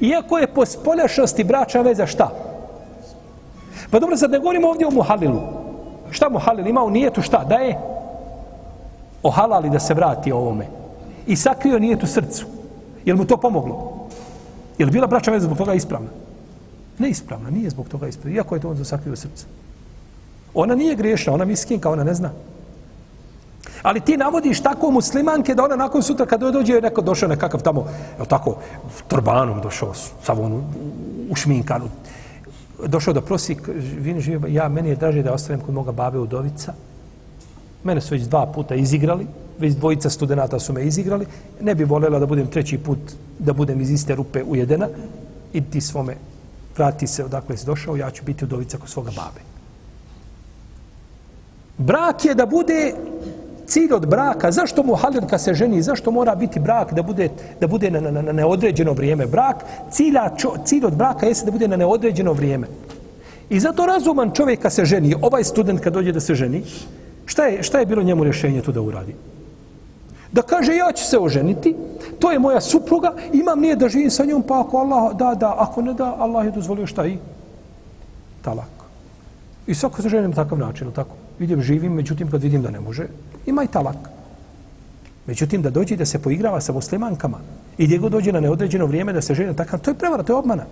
[0.00, 2.51] Iako je po spoljašnosti brača veza šta?
[3.92, 5.40] Pa dobro, sad ne govorimo ovdje o muhalilu.
[6.10, 7.44] Šta muhalil ima u nijetu, šta?
[7.44, 7.78] Da je
[9.22, 10.66] ohalali da se vrati ovome.
[11.26, 12.46] I sakrio nijetu srcu.
[13.04, 14.08] Je mu to pomoglo?
[14.78, 16.08] Je li bila braća veza zbog toga ispravna?
[16.98, 19.46] Neispravna, nije zbog toga ispravna, iako je to on sakrio srce.
[20.54, 22.30] Ona nije griješna, ona miskinka, ona ne zna.
[23.82, 27.86] Ali ti navodiš tako muslimanke da ona nakon sutra kad dođe neko došao nekakav tamo,
[28.20, 28.56] je tako,
[29.08, 30.64] trbanom došao, sav on
[31.30, 31.36] u
[32.86, 33.56] došao da prosi,
[33.98, 36.74] vini živi, ja, meni je draže da ostanem kod moga babe Udovica.
[37.84, 39.26] Mene su već dva puta izigrali,
[39.58, 41.26] već dvojica studenta su me izigrali.
[41.60, 42.98] Ne bi voljela da budem treći put,
[43.38, 44.88] da budem iz iste rupe ujedena.
[45.52, 46.16] I ti svome,
[46.76, 49.40] vrati se odakle si došao, ja ću biti Udovica kod svoga babe.
[51.78, 52.94] Brak je da bude
[53.72, 57.28] cilj od braka, zašto mu halilka se ženi, zašto mora biti brak da bude,
[57.60, 59.26] da bude na, na, na neodređeno vrijeme?
[59.26, 62.68] Brak, cilja, čo, cilj od braka jeste da bude na neodređeno vrijeme.
[63.50, 66.62] I zato razuman čovjek kad se ženi, ovaj student kad dođe da se ženi,
[67.26, 69.14] šta je, šta je bilo njemu rješenje tu da uradi?
[70.32, 71.74] Da kaže ja ću se oženiti,
[72.18, 75.54] to je moja supruga, imam nije da živim sa njom, pa ako Allah da, da,
[75.58, 77.18] ako ne da, Allah je dozvolio šta i?
[78.42, 78.72] Talak.
[79.66, 81.16] I svako se ženi na takav način, tako?
[81.38, 83.06] Vidim, živim, međutim, kad vidim da ne može,
[83.46, 83.96] ima i talak.
[85.26, 87.38] Međutim, da dođe da se poigrava sa muslimankama
[87.78, 90.32] i gdje god dođe na neodređeno vrijeme da se žene takav, to je prevara, to
[90.32, 90.64] je obmana.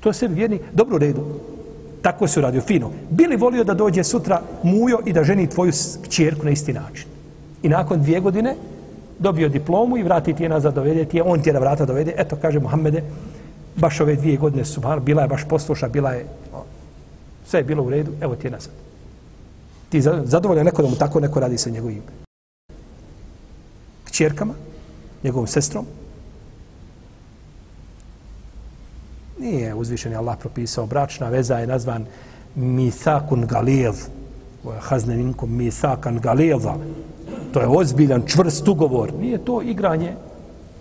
[0.00, 1.24] To se vjerni, dobro redu.
[2.02, 2.90] Tako se uradio, fino.
[3.10, 5.72] Bili volio da dođe sutra mujo i da ženi tvoju
[6.08, 7.06] čjerku na isti način.
[7.62, 8.56] I nakon dvije godine
[9.18, 11.86] dobio diplomu i vrati ti je nazad, dovede ti je, on ti je na vrata
[11.86, 12.14] dovede.
[12.16, 13.02] Eto, kaže Muhammede,
[13.76, 16.26] baš ove dvije godine su, bila je baš posluša, bila je,
[17.46, 18.72] sve je bilo u redu, evo ti je nazad.
[19.92, 22.02] Ti zadovoljan neko da mu tako neko radi sa njegovim
[24.04, 24.54] kćerkama,
[25.24, 25.86] njegovom sestrom.
[29.38, 30.86] Nije uzvišen Allah propisao.
[30.86, 32.06] Bračna veza je nazvan
[32.54, 33.94] Mithakun Galijev.
[34.80, 36.76] Hazne minkum Mithakan Galijeva.
[37.52, 39.12] To je ozbiljan, čvrst ugovor.
[39.14, 40.14] Nije to igranje,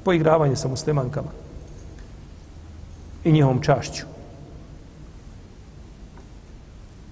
[0.03, 1.31] poigravanje sa muslimankama.
[3.23, 4.05] I njihovom čašću.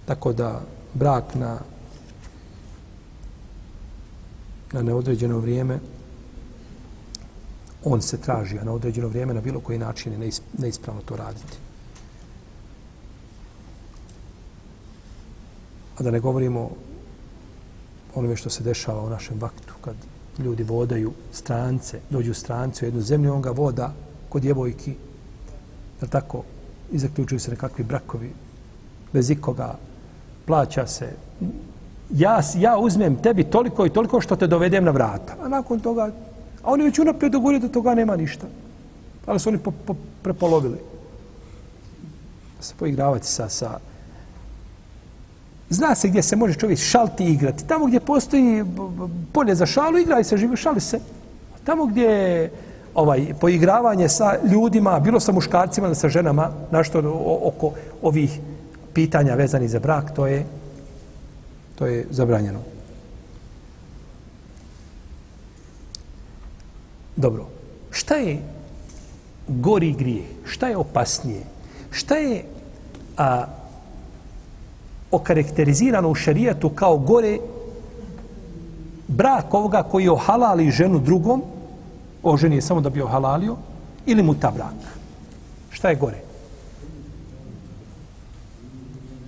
[0.05, 0.61] Tako da
[0.93, 1.59] brak na
[4.71, 5.79] na neodređeno vrijeme
[7.83, 11.57] on se traži, a na određeno vrijeme na bilo koji način je neispravno to raditi.
[15.97, 16.69] A da ne govorimo
[18.15, 19.95] onome što se dešava u našem vaktu, kad
[20.39, 23.93] ljudi vodaju strance, dođu strance u jednu zemlju, on ga voda
[24.29, 24.95] kod djevojki,
[26.01, 26.43] jer tako,
[26.91, 28.31] izaključuju se nekakvi brakovi,
[29.13, 29.77] bez ikoga,
[30.45, 31.13] plaća se,
[32.09, 35.35] ja, ja uzmem tebi toliko i toliko što te dovedem na vrata.
[35.43, 36.11] A nakon toga,
[36.63, 38.47] a oni već unaprijed dogovorili da toga nema ništa.
[39.25, 40.77] Ali su oni po, po, prepolovili.
[42.59, 43.79] Se poigravati sa, sa...
[45.69, 47.67] Zna se gdje se može čovjek šalti i igrati.
[47.67, 48.65] Tamo gdje postoji
[49.33, 50.99] polje za šalu, igraj se, živi, šali se.
[51.63, 52.51] Tamo gdje
[52.95, 56.99] ovaj, poigravanje sa ljudima, bilo sa muškarcima, da sa ženama, našto
[57.43, 58.39] oko ovih
[58.93, 60.45] pitanja vezani za brak, to je
[61.79, 62.59] to je zabranjeno.
[67.15, 67.47] Dobro,
[67.91, 68.41] šta je
[69.47, 70.25] gori grije?
[70.45, 71.43] Šta je opasnije?
[71.91, 72.43] Šta je
[73.17, 73.45] a,
[75.11, 77.37] okarakterizirano u šarijatu kao gore
[79.07, 81.43] brak ovoga koji je ohalali ženu drugom,
[82.23, 83.55] oženi je samo da bi ohalalio,
[84.05, 84.75] ili mu ta brak?
[85.69, 86.19] Šta je gore?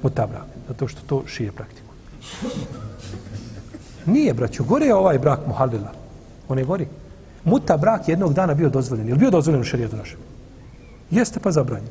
[0.04, 1.81] Mu ta brak, zato što to šije praktika.
[4.06, 5.92] Nije, braću, gore je ovaj brak muhalila.
[6.50, 6.88] On je gori.
[7.44, 9.10] Muta brak jednog dana bio dozvoljen.
[9.10, 10.18] Je bio dozvoljen u šarijetu našem?
[11.12, 11.90] Jeste pa zabranjen.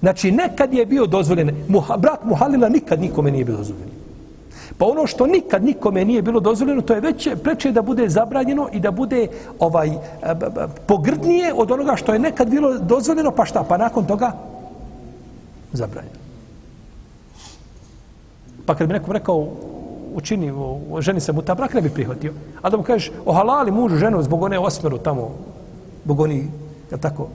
[0.00, 1.50] Znači, nekad je bio dozvoljen.
[1.68, 3.88] Muha, brak muhalila nikad nikome nije bio dozvoljen.
[4.78, 8.68] Pa ono što nikad nikome nije bilo dozvoljeno, to je već preče da bude zabranjeno
[8.72, 9.26] i da bude
[9.58, 9.98] ovaj e,
[10.86, 13.64] pogrdnije od onoga što je nekad bilo dozvoljeno, pa šta?
[13.68, 14.32] Pa nakon toga
[15.72, 16.27] zabranjeno.
[18.68, 19.46] Pa kad bi nekom rekao,
[20.14, 20.52] učini,
[21.00, 22.32] ženi se mu ta brak, ne bi prihvatio.
[22.62, 25.30] A da mu kažeš, ohalali mužu ženu zbog one osmeru tamo,
[26.04, 26.42] zbog oni,
[26.90, 27.28] je tako,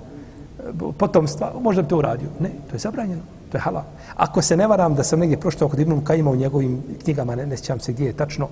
[0.97, 2.29] potomstva, možda bi to uradio.
[2.39, 3.21] Ne, to je zabranjeno.
[3.51, 3.83] To je halal.
[4.15, 7.45] Ako se ne varam da sam negdje proštao kod Ibnu Kajima u njegovim knjigama, ne,
[7.45, 8.47] ne sjećam se gdje je tačno,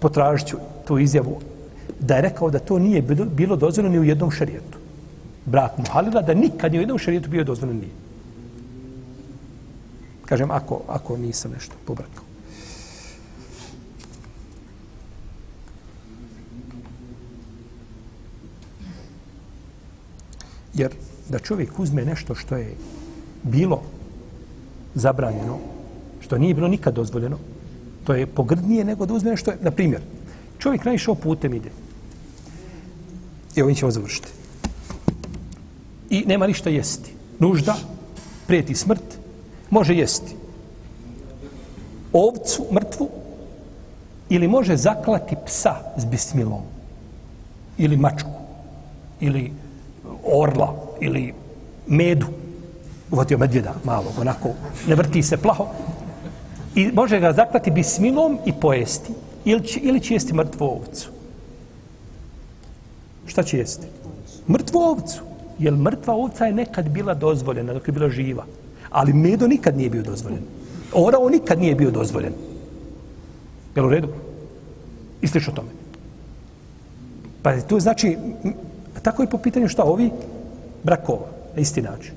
[0.00, 1.40] potražit ću tu izjavu,
[2.00, 4.78] da je rekao da to nije bilo, bilo dozvoljeno ni u jednom šarijetu.
[5.44, 8.01] Brak mu halila, da nikad ni u jednom šarijetu bio dozvoljeno nije.
[10.32, 12.24] Kažem, ako, ako nisam nešto pobrkao.
[20.74, 20.94] Jer
[21.28, 22.74] da čovjek uzme nešto što je
[23.42, 23.82] bilo
[24.94, 25.58] zabranjeno,
[26.20, 27.38] što nije bilo nikad dozvoljeno,
[28.04, 30.00] to je pogrdnije nego da uzme nešto, na primjer,
[30.58, 31.70] čovjek naišao putem ide.
[33.56, 34.28] I ovim ćemo završiti.
[36.10, 37.12] I nema ništa jesti.
[37.38, 37.76] nužda,
[38.46, 39.21] prijeti smrt,
[39.72, 40.36] može jesti
[42.12, 43.08] ovcu mrtvu
[44.28, 46.60] ili može zaklati psa s bismilom
[47.78, 48.30] ili mačku
[49.20, 49.52] ili
[50.24, 51.34] orla ili
[51.86, 52.26] medu.
[53.10, 54.48] Uvatio medvjeda malo onako
[54.88, 55.66] ne vrti se plaho.
[56.74, 59.12] I može ga zaklati bismilom i pojesti
[59.44, 61.10] ili će, ili će jesti mrtvu ovcu.
[63.26, 63.86] Šta će jesti?
[64.48, 65.22] Mrtvu ovcu.
[65.58, 68.44] Jer mrtva ovca je nekad bila dozvoljena dok je bila živa?
[68.92, 70.42] Ali medo nikad nije bio dozvoljen.
[70.94, 72.32] Orao nikad nije bio dozvoljen.
[73.76, 74.08] Jel u redu?
[75.20, 75.68] I slično tome.
[77.42, 78.18] Pa tu znači
[79.02, 80.10] tako je po pitanju šta ovi
[80.82, 82.12] brakova na isti način.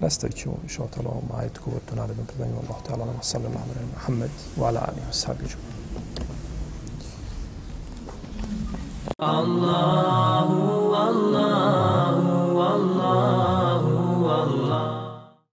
[0.00, 2.54] Nastavit ćemo više o tala ovom ajetu govoriti u narednom predanju.
[2.56, 5.54] Allah ta'ala nama wa Muhammed wa ala alihi wa sahbihi.
[9.18, 10.62] Allah
[12.62, 13.71] Allah